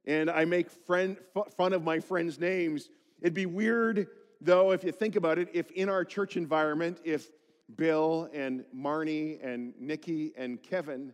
and 0.06 0.30
I 0.30 0.44
make 0.44 0.70
friend, 0.70 1.16
fun 1.56 1.72
of 1.72 1.82
my 1.84 2.00
friends' 2.00 2.38
names. 2.38 2.88
It'd 3.20 3.34
be 3.34 3.46
weird, 3.46 4.08
though, 4.40 4.72
if 4.72 4.84
you 4.84 4.92
think 4.92 5.16
about 5.16 5.38
it, 5.38 5.48
if 5.52 5.70
in 5.72 5.88
our 5.88 6.04
church 6.04 6.36
environment, 6.36 7.00
if 7.04 7.28
Bill 7.76 8.28
and 8.32 8.64
Marnie 8.74 9.38
and 9.44 9.74
Nikki 9.78 10.32
and 10.36 10.62
Kevin 10.62 11.12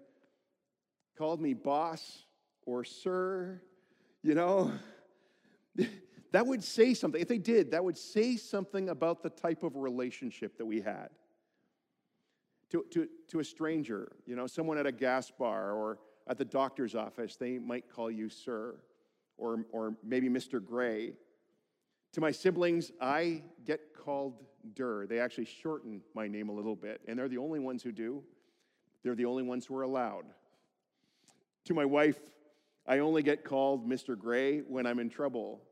called 1.16 1.40
me 1.40 1.55
boss 1.55 2.24
or 2.66 2.85
sir, 2.85 3.61
you 4.22 4.35
know, 4.35 4.72
that 6.33 6.47
would 6.47 6.62
say 6.62 6.95
something. 6.95 7.21
If 7.21 7.29
they 7.29 7.38
did, 7.38 7.71
that 7.71 7.85
would 7.85 7.97
say 7.97 8.37
something 8.37 8.91
about 8.91 9.23
the 9.23 9.31
type 9.31 9.62
of 9.62 9.77
relationship 9.77 10.59
that 10.59 10.67
we 10.67 10.81
had. 10.81 11.09
To, 12.71 12.85
to, 12.91 13.09
to 13.29 13.41
a 13.41 13.45
stranger, 13.45 14.12
you 14.27 14.37
know, 14.37 14.47
someone 14.47 14.77
at 14.77 14.87
a 14.87 14.93
gas 14.93 15.31
bar 15.31 15.73
or 15.73 15.99
at 16.29 16.37
the 16.37 16.45
doctor's 16.45 16.95
office, 16.95 17.37
they 17.37 17.59
might 17.59 17.91
call 17.91 18.11
you 18.11 18.29
sir 18.29 18.77
or, 19.38 19.64
or 19.71 19.95
maybe 20.05 20.29
Mr. 20.29 20.62
Gray. 20.62 21.14
To 22.12 22.21
my 22.21 22.31
siblings, 22.31 22.93
I 23.01 23.43
get 23.64 23.95
called 23.95 24.45
Dur. 24.75 25.07
They 25.07 25.19
actually 25.19 25.47
shorten 25.47 26.03
my 26.14 26.29
name 26.29 26.51
a 26.51 26.53
little 26.53 26.77
bit, 26.77 27.01
and 27.09 27.19
they're 27.19 27.29
the 27.29 27.38
only 27.38 27.61
ones 27.61 27.83
who 27.83 27.93
do. 27.93 28.23
They're 29.03 29.14
the 29.14 29.25
only 29.25 29.45
ones 29.45 29.64
who 29.64 29.77
are 29.77 29.83
allowed. 29.83 30.25
To 31.67 31.75
my 31.75 31.85
wife, 31.85 32.19
I 32.87 32.99
only 32.99 33.23
get 33.23 33.45
called 33.45 33.88
Mr. 33.88 34.19
Gray 34.19 34.61
when 34.61 34.87
I'm 34.87 34.99
in 34.99 35.11
trouble. 35.11 35.62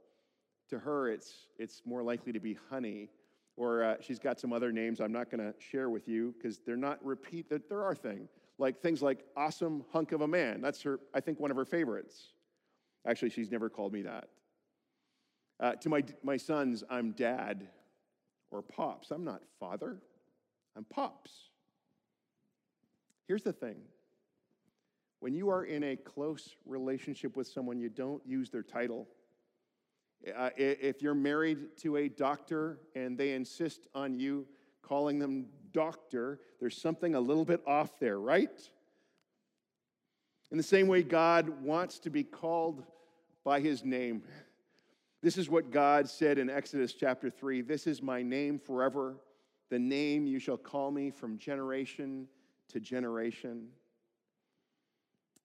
To 0.71 0.79
her, 0.79 1.09
it's, 1.09 1.47
it's 1.59 1.83
more 1.85 2.03
likely 2.03 2.33
to 2.33 2.41
be 2.41 2.59
honey, 2.71 3.09
or 3.57 3.85
uh, 3.85 3.95
she's 4.01 4.19
got 4.19 4.41
some 4.41 4.53
other 4.53 4.73
names 4.73 5.01
I'm 5.01 5.13
not 5.13 5.31
going 5.31 5.41
to 5.41 5.55
share 5.59 5.91
with 5.91 6.09
you 6.09 6.35
because 6.37 6.59
they're 6.59 6.77
not 6.77 7.05
repeat, 7.05 7.49
they're 7.49 7.85
our 7.85 7.95
thing. 7.95 8.29
Like 8.59 8.81
things 8.81 9.03
like 9.03 9.25
awesome 9.37 9.85
hunk 9.93 10.13
of 10.13 10.23
a 10.23 10.29
man. 10.29 10.61
That's 10.61 10.83
her, 10.83 10.99
I 11.15 11.21
think, 11.21 11.39
one 11.39 11.51
of 11.51 11.57
her 11.57 11.65
favorites. 11.65 12.33
Actually, 13.07 13.31
she's 13.31 13.51
never 13.51 13.69
called 13.69 13.93
me 13.93 14.03
that. 14.03 14.29
Uh, 15.61 15.73
to 15.73 15.89
my, 15.89 16.03
my 16.23 16.37
sons, 16.37 16.83
I'm 16.91 17.13
dad 17.13 17.69
or 18.51 18.63
pops. 18.63 19.11
I'm 19.11 19.25
not 19.25 19.43
father, 19.61 19.99
I'm 20.77 20.85
pops. 20.85 21.33
Here's 23.27 23.43
the 23.43 23.53
thing 23.53 23.77
when 25.21 25.35
you 25.35 25.49
are 25.49 25.65
in 25.65 25.83
a 25.83 25.97
close 25.97 26.55
relationship 26.67 27.37
with 27.37 27.47
someone, 27.47 27.79
you 27.79 27.89
don't 27.89 28.23
use 28.27 28.51
their 28.51 28.63
title. 28.63 29.09
Uh, 30.37 30.51
if 30.57 31.03
you're 31.03 31.15
married 31.15 31.77
to 31.77 31.97
a 31.97 32.09
doctor 32.09 32.81
and 32.95 33.17
they 33.17 33.33
insist 33.33 33.87
on 33.95 34.19
you 34.19 34.47
calling 34.83 35.19
them 35.19 35.47
doctor, 35.73 36.41
there's 36.61 36.81
something 36.81 37.15
a 37.15 37.21
little 37.21 37.45
bit 37.45 37.61
off 37.67 37.99
there, 37.99 38.19
right? 38.19 38.71
In 40.51 40.57
the 40.57 40.63
same 40.63 40.87
way, 40.89 41.03
God 41.03 41.63
wants 41.63 41.99
to 42.01 42.11
be 42.11 42.25
called 42.25 42.85
by 43.45 43.61
his 43.61 43.85
name. 43.85 44.23
This 45.23 45.39
is 45.39 45.49
what 45.49 45.71
God 45.71 46.09
said 46.09 46.39
in 46.39 46.49
Exodus 46.49 46.93
chapter 46.93 47.31
3 47.31 47.63
This 47.63 47.87
is 47.87 48.03
my 48.03 48.23
name 48.23 48.59
forever, 48.59 49.17
the 49.71 49.79
name 49.79 50.27
you 50.27 50.39
shall 50.39 50.57
call 50.57 50.91
me 50.91 51.11
from 51.11 51.39
generation 51.39 52.29
to 52.69 52.81
generation. 52.81 53.69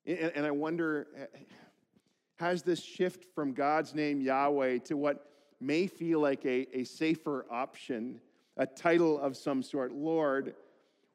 And, 0.06 0.46
I 0.46 0.52
wonder 0.52 1.08
has 2.42 2.64
this 2.64 2.84
shift 2.84 3.26
from 3.36 3.54
God's 3.54 3.94
name, 3.94 4.20
Yahweh, 4.20 4.80
to 4.80 4.98
what 4.98 5.28
may 5.60 5.86
feel 5.86 6.20
like 6.20 6.44
a, 6.44 6.68
a 6.76 6.84
safer 6.84 7.46
option, 7.52 8.20
a 8.58 8.66
title 8.66 9.20
of 9.20 9.38
some 9.38 9.62
sort, 9.62 9.94
Lord, 9.94 10.56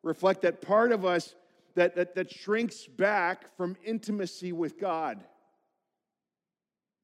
reflect 0.05 0.43
that 0.43 0.63
part 0.63 0.93
of 0.93 1.05
us 1.05 1.35
that, 1.75 1.97
that, 1.97 2.15
that 2.15 2.31
shrinks 2.31 2.87
back 2.87 3.57
from 3.57 3.77
intimacy 3.85 4.53
with 4.53 4.79
God? 4.79 5.19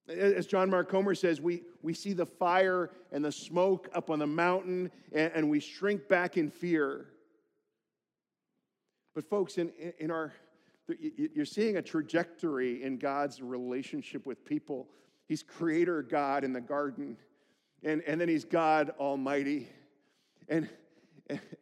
As 0.08 0.46
John 0.46 0.70
Mark 0.70 0.88
Comer 0.88 1.16
says, 1.16 1.40
we, 1.40 1.62
we 1.82 1.92
see 1.92 2.12
the 2.12 2.26
fire 2.26 2.90
and 3.11 3.24
the 3.24 3.32
smoke 3.32 3.88
up 3.92 4.08
on 4.08 4.20
the 4.20 4.26
mountain 4.26 4.92
and, 5.12 5.32
and 5.35 5.50
we 5.50 5.58
shrink 5.58 6.06
back 6.06 6.37
in 6.37 6.48
fear. 6.48 7.06
But, 9.16 9.28
folks, 9.28 9.58
in, 9.58 9.72
in 9.98 10.12
our, 10.12 10.32
you're 10.88 11.45
seeing 11.45 11.77
a 11.77 11.83
trajectory 11.83 12.83
in 12.83 12.99
God's 12.99 13.40
relationship 13.40 14.27
with 14.27 14.45
people. 14.45 14.88
He's 15.29 15.42
creator 15.42 16.03
God 16.03 16.45
in 16.45 16.53
the 16.53 16.61
garden, 16.61 17.16
and, 17.83 18.03
and 18.07 18.21
then 18.21 18.29
he's 18.29 18.45
God 18.45 18.92
Almighty. 18.99 19.68
And, 20.49 20.68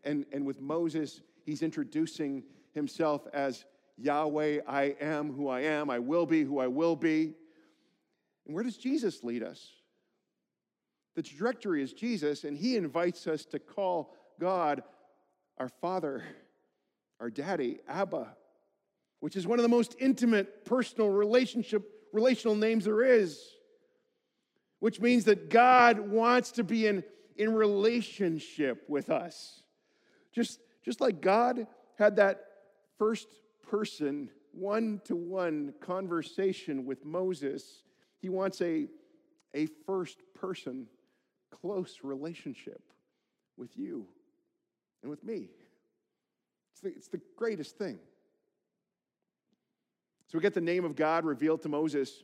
and, 0.04 0.24
and 0.32 0.46
with 0.46 0.60
Moses, 0.60 1.20
he's 1.44 1.62
introducing 1.62 2.42
himself 2.72 3.26
as 3.32 3.64
Yahweh, 3.98 4.60
I 4.66 4.96
am 5.00 5.32
who 5.32 5.48
I 5.48 5.60
am, 5.60 5.90
I 5.90 5.98
will 5.98 6.26
be 6.26 6.42
who 6.42 6.58
I 6.58 6.66
will 6.66 6.96
be. 6.96 7.34
And 8.46 8.54
where 8.54 8.64
does 8.64 8.78
Jesus 8.78 9.22
lead 9.22 9.42
us? 9.42 9.68
The 11.14 11.22
trajectory 11.22 11.82
is 11.82 11.92
Jesus, 11.92 12.44
and 12.44 12.56
he 12.56 12.76
invites 12.76 13.26
us 13.26 13.44
to 13.46 13.58
call 13.58 14.14
God 14.40 14.82
our 15.58 15.68
Father, 15.68 16.24
our 17.20 17.28
Daddy, 17.28 17.80
Abba, 17.86 18.34
which 19.20 19.36
is 19.36 19.46
one 19.46 19.58
of 19.58 19.62
the 19.62 19.68
most 19.68 19.96
intimate 20.00 20.64
personal 20.64 21.08
relationship 21.08 21.88
relational 22.12 22.56
names 22.56 22.84
there 22.84 23.02
is. 23.02 23.40
Which 24.80 25.00
means 25.00 25.24
that 25.24 25.50
God 25.50 26.00
wants 26.00 26.52
to 26.52 26.64
be 26.64 26.86
in, 26.86 27.04
in 27.36 27.52
relationship 27.54 28.84
with 28.88 29.10
us. 29.10 29.62
Just, 30.32 30.58
just 30.84 31.00
like 31.00 31.20
God 31.20 31.66
had 31.98 32.16
that 32.16 32.40
first 32.98 33.28
person, 33.62 34.30
one 34.52 35.00
to 35.04 35.14
one 35.14 35.74
conversation 35.80 36.86
with 36.86 37.04
Moses 37.04 37.82
he 38.20 38.28
wants 38.28 38.60
a, 38.60 38.86
a 39.54 39.66
first 39.86 40.18
person, 40.34 40.86
close 41.50 42.00
relationship 42.02 42.82
with 43.56 43.76
you 43.76 44.06
and 45.02 45.10
with 45.10 45.24
me. 45.24 45.48
It's 46.72 46.80
the, 46.82 46.88
it's 46.90 47.08
the 47.08 47.20
greatest 47.36 47.76
thing. 47.78 47.98
So 50.30 50.38
we 50.38 50.42
get 50.42 50.54
the 50.54 50.60
name 50.60 50.84
of 50.84 50.94
God 50.94 51.24
revealed 51.24 51.60
to 51.62 51.68
Moses 51.68 52.22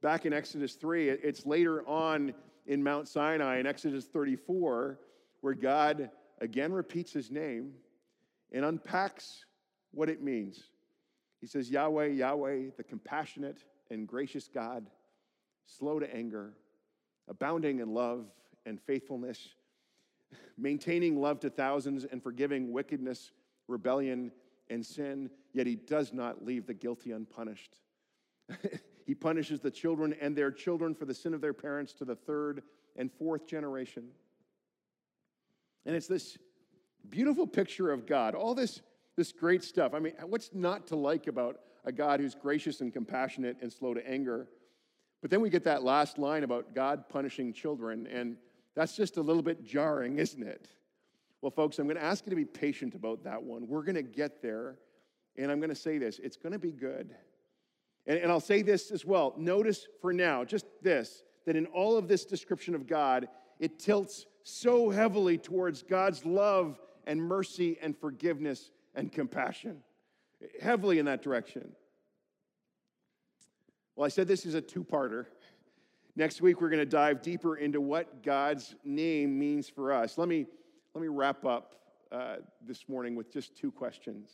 back 0.00 0.24
in 0.24 0.32
Exodus 0.32 0.74
3. 0.74 1.08
It's 1.08 1.44
later 1.44 1.84
on 1.88 2.32
in 2.66 2.84
Mount 2.84 3.08
Sinai 3.08 3.58
in 3.58 3.66
Exodus 3.66 4.04
34 4.04 5.00
where 5.40 5.54
God 5.54 6.08
again 6.40 6.72
repeats 6.72 7.12
his 7.12 7.32
name 7.32 7.72
and 8.52 8.64
unpacks 8.64 9.44
what 9.90 10.08
it 10.08 10.22
means. 10.22 10.68
He 11.40 11.48
says, 11.48 11.68
Yahweh, 11.68 12.06
Yahweh, 12.06 12.66
the 12.76 12.84
compassionate 12.84 13.64
and 13.90 14.06
gracious 14.06 14.46
God 14.46 14.86
slow 15.66 15.98
to 15.98 16.14
anger, 16.14 16.54
abounding 17.26 17.80
in 17.80 17.92
love 17.92 18.26
and 18.66 18.80
faithfulness, 18.80 19.48
maintaining 20.56 21.20
love 21.20 21.40
to 21.40 21.50
thousands, 21.50 22.04
and 22.04 22.22
forgiving 22.22 22.70
wickedness, 22.72 23.32
rebellion, 23.66 24.30
and 24.70 24.84
sin, 24.84 25.30
yet 25.52 25.66
he 25.66 25.76
does 25.76 26.12
not 26.12 26.44
leave 26.44 26.66
the 26.66 26.74
guilty 26.74 27.12
unpunished. 27.12 27.76
he 29.06 29.14
punishes 29.14 29.60
the 29.60 29.70
children 29.70 30.14
and 30.20 30.36
their 30.36 30.50
children 30.50 30.94
for 30.94 31.04
the 31.04 31.14
sin 31.14 31.34
of 31.34 31.40
their 31.40 31.52
parents 31.52 31.92
to 31.94 32.04
the 32.04 32.14
third 32.14 32.62
and 32.96 33.10
fourth 33.12 33.46
generation. 33.46 34.08
And 35.86 35.94
it's 35.96 36.06
this 36.06 36.36
beautiful 37.08 37.46
picture 37.46 37.90
of 37.90 38.06
God, 38.06 38.34
all 38.34 38.54
this, 38.54 38.82
this 39.16 39.32
great 39.32 39.64
stuff. 39.64 39.94
I 39.94 39.98
mean, 39.98 40.14
what's 40.26 40.50
not 40.52 40.86
to 40.88 40.96
like 40.96 41.26
about 41.26 41.60
a 41.84 41.92
God 41.92 42.20
who's 42.20 42.34
gracious 42.34 42.80
and 42.80 42.92
compassionate 42.92 43.56
and 43.62 43.72
slow 43.72 43.94
to 43.94 44.06
anger? 44.08 44.48
But 45.20 45.30
then 45.30 45.40
we 45.40 45.50
get 45.50 45.64
that 45.64 45.82
last 45.82 46.18
line 46.18 46.44
about 46.44 46.74
God 46.74 47.08
punishing 47.08 47.52
children, 47.52 48.06
and 48.06 48.36
that's 48.74 48.94
just 48.96 49.16
a 49.16 49.22
little 49.22 49.42
bit 49.42 49.64
jarring, 49.64 50.18
isn't 50.18 50.42
it? 50.42 50.68
Well, 51.40 51.50
folks, 51.50 51.78
I'm 51.78 51.86
going 51.86 51.96
to 51.96 52.04
ask 52.04 52.26
you 52.26 52.30
to 52.30 52.36
be 52.36 52.44
patient 52.44 52.94
about 52.94 53.24
that 53.24 53.42
one. 53.42 53.68
We're 53.68 53.82
going 53.82 53.94
to 53.94 54.02
get 54.02 54.42
there, 54.42 54.78
and 55.36 55.52
I'm 55.52 55.60
going 55.60 55.70
to 55.70 55.76
say 55.76 55.98
this 55.98 56.18
it's 56.18 56.36
going 56.36 56.52
to 56.52 56.58
be 56.58 56.72
good. 56.72 57.14
And, 58.06 58.18
and 58.18 58.32
I'll 58.32 58.40
say 58.40 58.62
this 58.62 58.90
as 58.90 59.04
well. 59.04 59.34
Notice 59.36 59.86
for 60.00 60.12
now, 60.12 60.44
just 60.44 60.66
this, 60.82 61.22
that 61.46 61.56
in 61.56 61.66
all 61.66 61.96
of 61.96 62.08
this 62.08 62.24
description 62.24 62.74
of 62.74 62.86
God, 62.86 63.28
it 63.60 63.78
tilts 63.78 64.26
so 64.42 64.90
heavily 64.90 65.38
towards 65.38 65.82
God's 65.82 66.24
love 66.24 66.80
and 67.06 67.22
mercy 67.22 67.78
and 67.80 67.96
forgiveness 67.96 68.70
and 68.94 69.12
compassion, 69.12 69.78
heavily 70.60 70.98
in 70.98 71.06
that 71.06 71.22
direction. 71.22 71.72
Well, 73.94 74.06
I 74.06 74.08
said 74.08 74.28
this 74.28 74.46
is 74.46 74.54
a 74.54 74.60
two 74.60 74.84
parter. 74.84 75.26
Next 76.16 76.40
week, 76.40 76.60
we're 76.60 76.70
going 76.70 76.78
to 76.80 76.86
dive 76.86 77.22
deeper 77.22 77.56
into 77.56 77.80
what 77.80 78.22
God's 78.22 78.74
name 78.84 79.38
means 79.38 79.68
for 79.68 79.92
us. 79.92 80.18
Let 80.18 80.28
me, 80.28 80.46
let 80.98 81.02
me 81.02 81.08
wrap 81.16 81.44
up 81.44 81.76
uh, 82.10 82.38
this 82.66 82.88
morning 82.88 83.14
with 83.14 83.32
just 83.32 83.56
two 83.56 83.70
questions. 83.70 84.30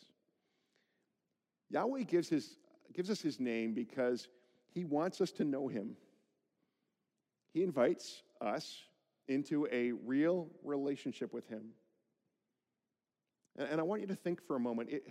Yahweh 1.68 2.04
gives, 2.04 2.26
his, 2.26 2.56
gives 2.94 3.10
us 3.10 3.20
his 3.20 3.38
name 3.38 3.74
because 3.74 4.28
he 4.72 4.86
wants 4.86 5.20
us 5.20 5.30
to 5.32 5.44
know 5.44 5.68
him. 5.68 5.90
He 7.52 7.62
invites 7.62 8.22
us 8.40 8.78
into 9.28 9.68
a 9.70 9.92
real 9.92 10.48
relationship 10.64 11.34
with 11.34 11.46
him. 11.48 11.64
And, 13.58 13.68
and 13.72 13.78
I 13.78 13.82
want 13.82 14.00
you 14.00 14.06
to 14.06 14.16
think 14.16 14.40
for 14.46 14.56
a 14.56 14.60
moment 14.60 14.88
it, 14.88 15.06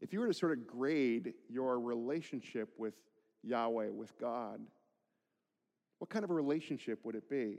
if 0.00 0.12
you 0.12 0.20
were 0.20 0.28
to 0.28 0.32
sort 0.32 0.52
of 0.52 0.64
grade 0.64 1.34
your 1.48 1.80
relationship 1.80 2.68
with 2.78 2.94
Yahweh, 3.42 3.88
with 3.88 4.16
God, 4.20 4.60
what 5.98 6.08
kind 6.08 6.24
of 6.24 6.30
a 6.30 6.34
relationship 6.34 7.00
would 7.02 7.16
it 7.16 7.28
be? 7.28 7.58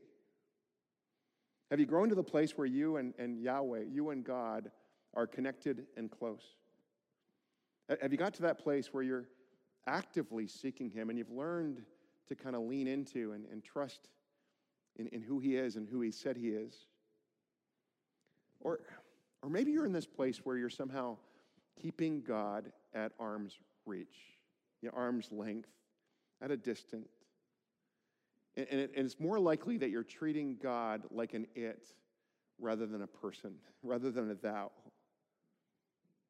Have 1.70 1.80
you 1.80 1.86
grown 1.86 2.10
to 2.10 2.16
the 2.16 2.24
place 2.24 2.58
where 2.58 2.68
you 2.68 2.98
and, 2.98 3.14
and 3.20 3.40
Yahweh, 3.40 3.84
you 3.92 4.10
and 4.10 4.24
God, 4.24 4.72
are 5.14 5.28
connected 5.28 5.86
and 5.98 6.10
close? 6.10 6.42
Have 8.02 8.12
you 8.12 8.18
got 8.18 8.34
to 8.36 8.42
that 8.44 8.60
place 8.60 8.94
where 8.94 9.04
you're 9.04 9.26
actively 9.88 10.48
seeking 10.48 10.90
Him 10.90 11.10
and 11.10 11.18
you've 11.18 11.32
learned 11.32 11.84
to 12.28 12.36
kind 12.36 12.56
of 12.56 12.64
lean 12.64 12.88
into 12.88 13.32
and, 13.32 13.46
and 13.52 13.64
trust 13.64 14.10
in, 14.98 15.08
in 15.08 15.22
who 15.22 15.40
He 15.40 15.56
is 15.56 15.76
and 15.76 15.88
who 15.88 16.02
He 16.02 16.12
said 16.12 16.38
He 16.38 16.50
is? 16.50 16.74
Or, 18.60 18.80
or 19.42 19.50
maybe 19.50 19.72
you're 19.72 19.86
in 19.86 19.94
this 19.94 20.06
place 20.06 20.42
where 20.44 20.58
you're 20.58 20.70
somehow 20.70 21.18
keeping 21.82 22.22
God 22.22 22.72
at 22.94 23.14
arm's 23.20 23.58
reach, 23.86 24.16
know, 24.90 24.98
arm's 24.98 25.32
length, 25.32 25.70
at 26.42 26.52
a 26.52 26.58
distance. 26.58 27.10
And, 28.56 28.68
and, 28.72 28.80
it, 28.82 28.92
and 28.96 29.06
it's 29.06 29.20
more 29.20 29.40
likely 29.40 29.78
that 29.78 29.90
you're 29.90 30.04
treating 30.04 30.58
God 30.62 31.04
like 31.12 31.34
an 31.34 31.48
it 31.56 31.88
rather 32.60 32.86
than 32.86 33.02
a 33.02 33.08
person, 33.08 33.54
rather 33.84 34.12
than 34.12 34.32
a 34.32 34.36
thou. 34.36 34.72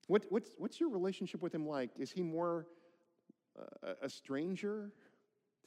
What, 0.07 0.25
what's, 0.29 0.51
what's 0.57 0.79
your 0.79 0.89
relationship 0.89 1.41
with 1.41 1.53
him 1.53 1.67
like? 1.67 1.91
Is 1.97 2.11
he 2.11 2.21
more 2.21 2.65
uh, 3.57 3.93
a 4.01 4.09
stranger 4.09 4.91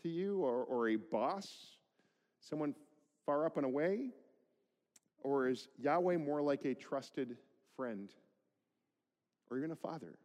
to 0.03 0.09
you 0.09 0.41
or, 0.41 0.65
or 0.65 0.89
a 0.89 0.97
boss, 0.97 1.77
someone 2.41 2.75
far 3.25 3.47
up 3.47 3.57
and 3.57 3.65
away? 3.65 4.11
Or 5.21 5.49
is 5.49 5.69
Yahweh 5.79 6.17
more 6.17 6.43
like 6.43 6.65
a 6.65 6.75
trusted 6.75 7.37
friend 7.77 8.11
or 9.49 9.59
even 9.59 9.71
a 9.71 9.77
father? 9.77 10.19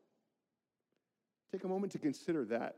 Take 1.52 1.63
a 1.63 1.68
moment 1.68 1.92
to 1.94 2.00
consider 2.00 2.46
that. 2.46 2.76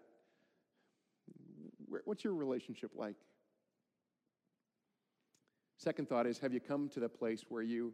What's 2.04 2.24
your 2.24 2.36
relationship 2.36 2.92
like? 2.96 3.16
Second 5.80 6.10
thought 6.10 6.28
is 6.28 6.38
Have 6.40 6.54
you 6.54 6.60
come 6.60 6.90
to 6.90 7.00
the 7.00 7.08
place 7.08 7.46
where 7.48 7.62
you 7.62 7.94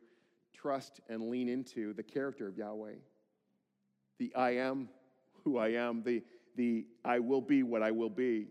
trust 0.54 1.00
and 1.08 1.30
lean 1.30 1.48
into 1.48 1.94
the 1.94 2.02
character 2.02 2.48
of 2.48 2.58
Yahweh? 2.58 2.96
The 4.18 4.34
I 4.36 4.56
am 4.56 4.90
who 5.44 5.60
I 5.60 5.74
am, 5.74 6.02
the, 6.02 6.24
the 6.56 6.88
I 7.04 7.20
will 7.20 7.42
be 7.42 7.62
what 7.62 7.84
I 7.84 7.92
will 7.92 8.10
be. 8.10 8.48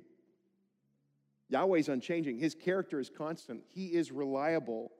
Yahweh 1.48 1.78
is 1.78 1.88
unchanging. 1.88 2.38
His 2.38 2.54
character 2.54 3.00
is 3.00 3.10
constant. 3.10 3.64
He 3.66 3.86
is 3.86 4.12
reliable. 4.12 4.92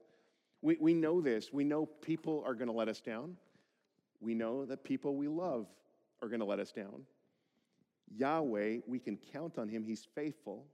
We, 0.61 0.77
we 0.81 0.93
know 0.93 1.21
this. 1.21 1.53
We 1.53 1.63
know 1.63 1.85
people 1.85 2.43
are 2.45 2.55
going 2.55 2.67
to 2.67 2.73
let 2.73 2.89
us 2.89 2.99
down. 2.99 3.37
We 4.19 4.33
know 4.33 4.65
that 4.65 4.83
people 4.83 5.15
we 5.15 5.29
love 5.29 5.67
are 6.21 6.27
going 6.27 6.41
to 6.41 6.45
let 6.45 6.59
us 6.59 6.73
down. 6.73 7.03
Yahweh, 8.13 8.79
we 8.85 8.99
can 8.99 9.17
count 9.31 9.57
on 9.57 9.69
him. 9.69 9.83
He's 9.83 10.05
faithful. 10.13 10.65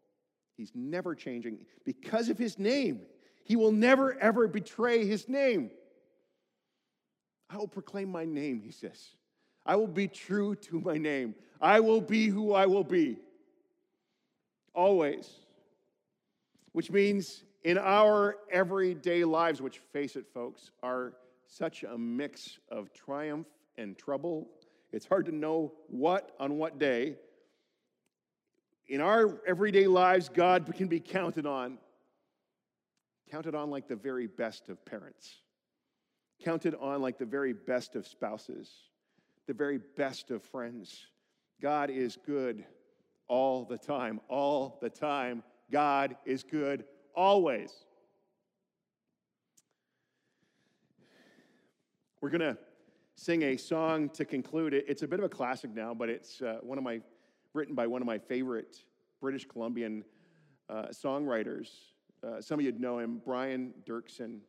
He's 0.58 0.71
never 0.74 1.13
changing 1.13 1.60
because 1.86 2.30
of 2.30 2.39
his 2.39 2.58
name. 2.58 3.02
He 3.43 3.56
will 3.56 3.71
never, 3.71 4.17
ever 4.19 4.47
betray 4.47 5.06
his 5.06 5.27
name. 5.27 5.71
I 7.49 7.58
will 7.58 7.67
proclaim 7.67 8.10
my 8.10 8.25
name, 8.25 8.62
he 8.62 8.71
says. 8.71 9.15
I 9.65 9.75
will 9.75 9.88
be 9.88 10.08
true 10.08 10.56
to 10.56 10.80
my 10.80 10.97
name. 10.97 11.36
I 11.60 11.80
will 11.80 12.01
be 12.01 12.27
who 12.27 12.54
I 12.54 12.65
will 12.65 12.84
be. 12.84 13.17
Always. 14.73 15.30
Which 16.71 16.89
means 16.89 17.43
in 17.63 17.77
our 17.77 18.38
everyday 18.51 19.23
lives, 19.23 19.62
which, 19.62 19.80
face 19.91 20.15
it, 20.15 20.25
folks, 20.34 20.71
are 20.82 21.13
such 21.45 21.84
a 21.84 21.97
mix 21.97 22.58
of 22.69 22.93
triumph 22.93 23.47
and 23.77 23.97
trouble, 23.97 24.47
it's 24.91 25.06
hard 25.06 25.25
to 25.25 25.32
know 25.32 25.73
what 25.88 26.32
on 26.39 26.58
what 26.58 26.80
day. 26.80 27.15
In 28.88 29.01
our 29.01 29.41
everyday 29.47 29.88
lives, 29.88 30.30
God 30.30 30.71
can 30.75 30.88
be 30.88 30.99
counted 30.99 31.45
on 31.45 31.77
counted 33.32 33.56
on 33.56 33.70
like 33.70 33.88
the 33.88 33.96
very 33.96 34.28
best 34.28 34.67
of 34.67 34.84
parents, 34.86 35.38
counted 36.44 36.76
on 36.76 37.02
like 37.02 37.17
the 37.17 37.26
very 37.26 37.54
best 37.54 37.96
of 37.96 38.06
spouses, 38.06 38.70
the 39.48 39.54
very 39.54 39.80
best 39.96 40.32
of 40.32 40.44
friends. 40.44 41.08
God 41.62 41.89
is 41.89 42.17
good 42.26 42.65
all 43.30 43.63
the 43.63 43.78
time, 43.78 44.20
all 44.28 44.78
the 44.82 44.89
time. 44.89 45.44
God 45.72 46.17
is 46.26 46.44
good 46.44 46.84
always. 47.15 47.72
We're 52.20 52.30
going 52.30 52.41
to 52.41 52.58
sing 53.15 53.44
a 53.44 53.56
song 53.56 54.10
to 54.10 54.26
conclude 54.26 54.74
it. 54.74 54.86
It's 54.89 55.04
a 55.04 55.08
bit 55.08 55.20
of 55.20 55.26
a 55.26 55.30
classic 55.30 55.74
now, 55.74 55.94
but 55.94 56.10
it's 56.10 56.41
uh, 56.41 56.58
one 56.62 56.78
of 56.78 56.84
my 56.84 57.00
written 57.54 57.76
by 57.76 57.88
one 57.88 58.02
of 58.02 58.06
my 58.06 58.17
favorite 58.17 58.84
British 59.22 59.46
Columbian 59.46 60.04
uh, 60.70 60.88
songwriters. 60.88 61.70
Uh, 62.23 62.39
some 62.39 62.60
of 62.60 62.65
you 62.65 62.71
know 62.73 62.99
him, 62.99 63.21
Brian 63.25 63.73
Doerksen. 63.86 64.39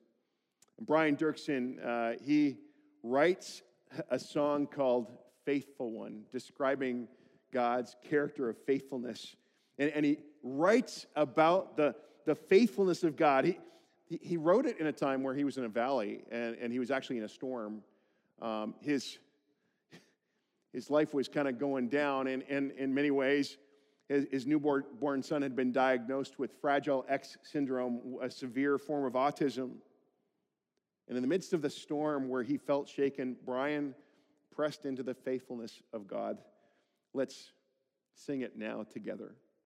Brian 0.80 1.16
Doerksen, 1.16 1.84
uh, 1.84 2.18
he 2.22 2.58
writes 3.02 3.62
a 4.10 4.18
song 4.18 4.66
called 4.66 5.10
Faithful 5.44 5.90
One, 5.90 6.24
describing 6.30 7.08
God's 7.52 7.96
character 8.08 8.48
of 8.48 8.58
faithfulness. 8.58 9.36
And, 9.78 9.90
and 9.90 10.04
he 10.04 10.18
writes 10.42 11.06
about 11.16 11.76
the, 11.76 11.94
the 12.26 12.34
faithfulness 12.34 13.04
of 13.04 13.16
God. 13.16 13.44
He, 13.44 13.58
he, 14.04 14.20
he, 14.22 14.36
wrote 14.36 14.66
it 14.66 14.78
in 14.78 14.86
a 14.86 14.92
time 14.92 15.22
where 15.22 15.34
he 15.34 15.44
was 15.44 15.56
in 15.56 15.64
a 15.64 15.68
valley 15.68 16.24
and, 16.30 16.56
and 16.60 16.72
he 16.72 16.78
was 16.78 16.90
actually 16.90 17.18
in 17.18 17.24
a 17.24 17.28
storm. 17.28 17.82
Um, 18.40 18.74
his, 18.80 19.18
his 20.72 20.90
life 20.90 21.14
was 21.14 21.28
kind 21.28 21.48
of 21.48 21.58
going 21.58 21.88
down, 21.88 22.26
and, 22.26 22.42
and 22.48 22.72
in 22.72 22.92
many 22.92 23.10
ways, 23.10 23.56
his, 24.08 24.26
his 24.30 24.46
newborn 24.46 25.22
son 25.22 25.42
had 25.42 25.56
been 25.56 25.72
diagnosed 25.72 26.38
with 26.38 26.52
Fragile 26.60 27.04
X 27.08 27.36
syndrome, 27.42 28.00
a 28.20 28.30
severe 28.30 28.78
form 28.78 29.04
of 29.04 29.14
autism. 29.14 29.72
And 31.08 31.16
in 31.16 31.22
the 31.22 31.28
midst 31.28 31.52
of 31.52 31.62
the 31.62 31.70
storm 31.70 32.28
where 32.28 32.42
he 32.42 32.56
felt 32.56 32.88
shaken, 32.88 33.36
Brian 33.44 33.94
pressed 34.54 34.84
into 34.84 35.02
the 35.02 35.14
faithfulness 35.14 35.82
of 35.92 36.06
God. 36.06 36.38
Let's 37.14 37.52
sing 38.14 38.42
it 38.42 38.56
now 38.56 38.84
together. 38.92 39.34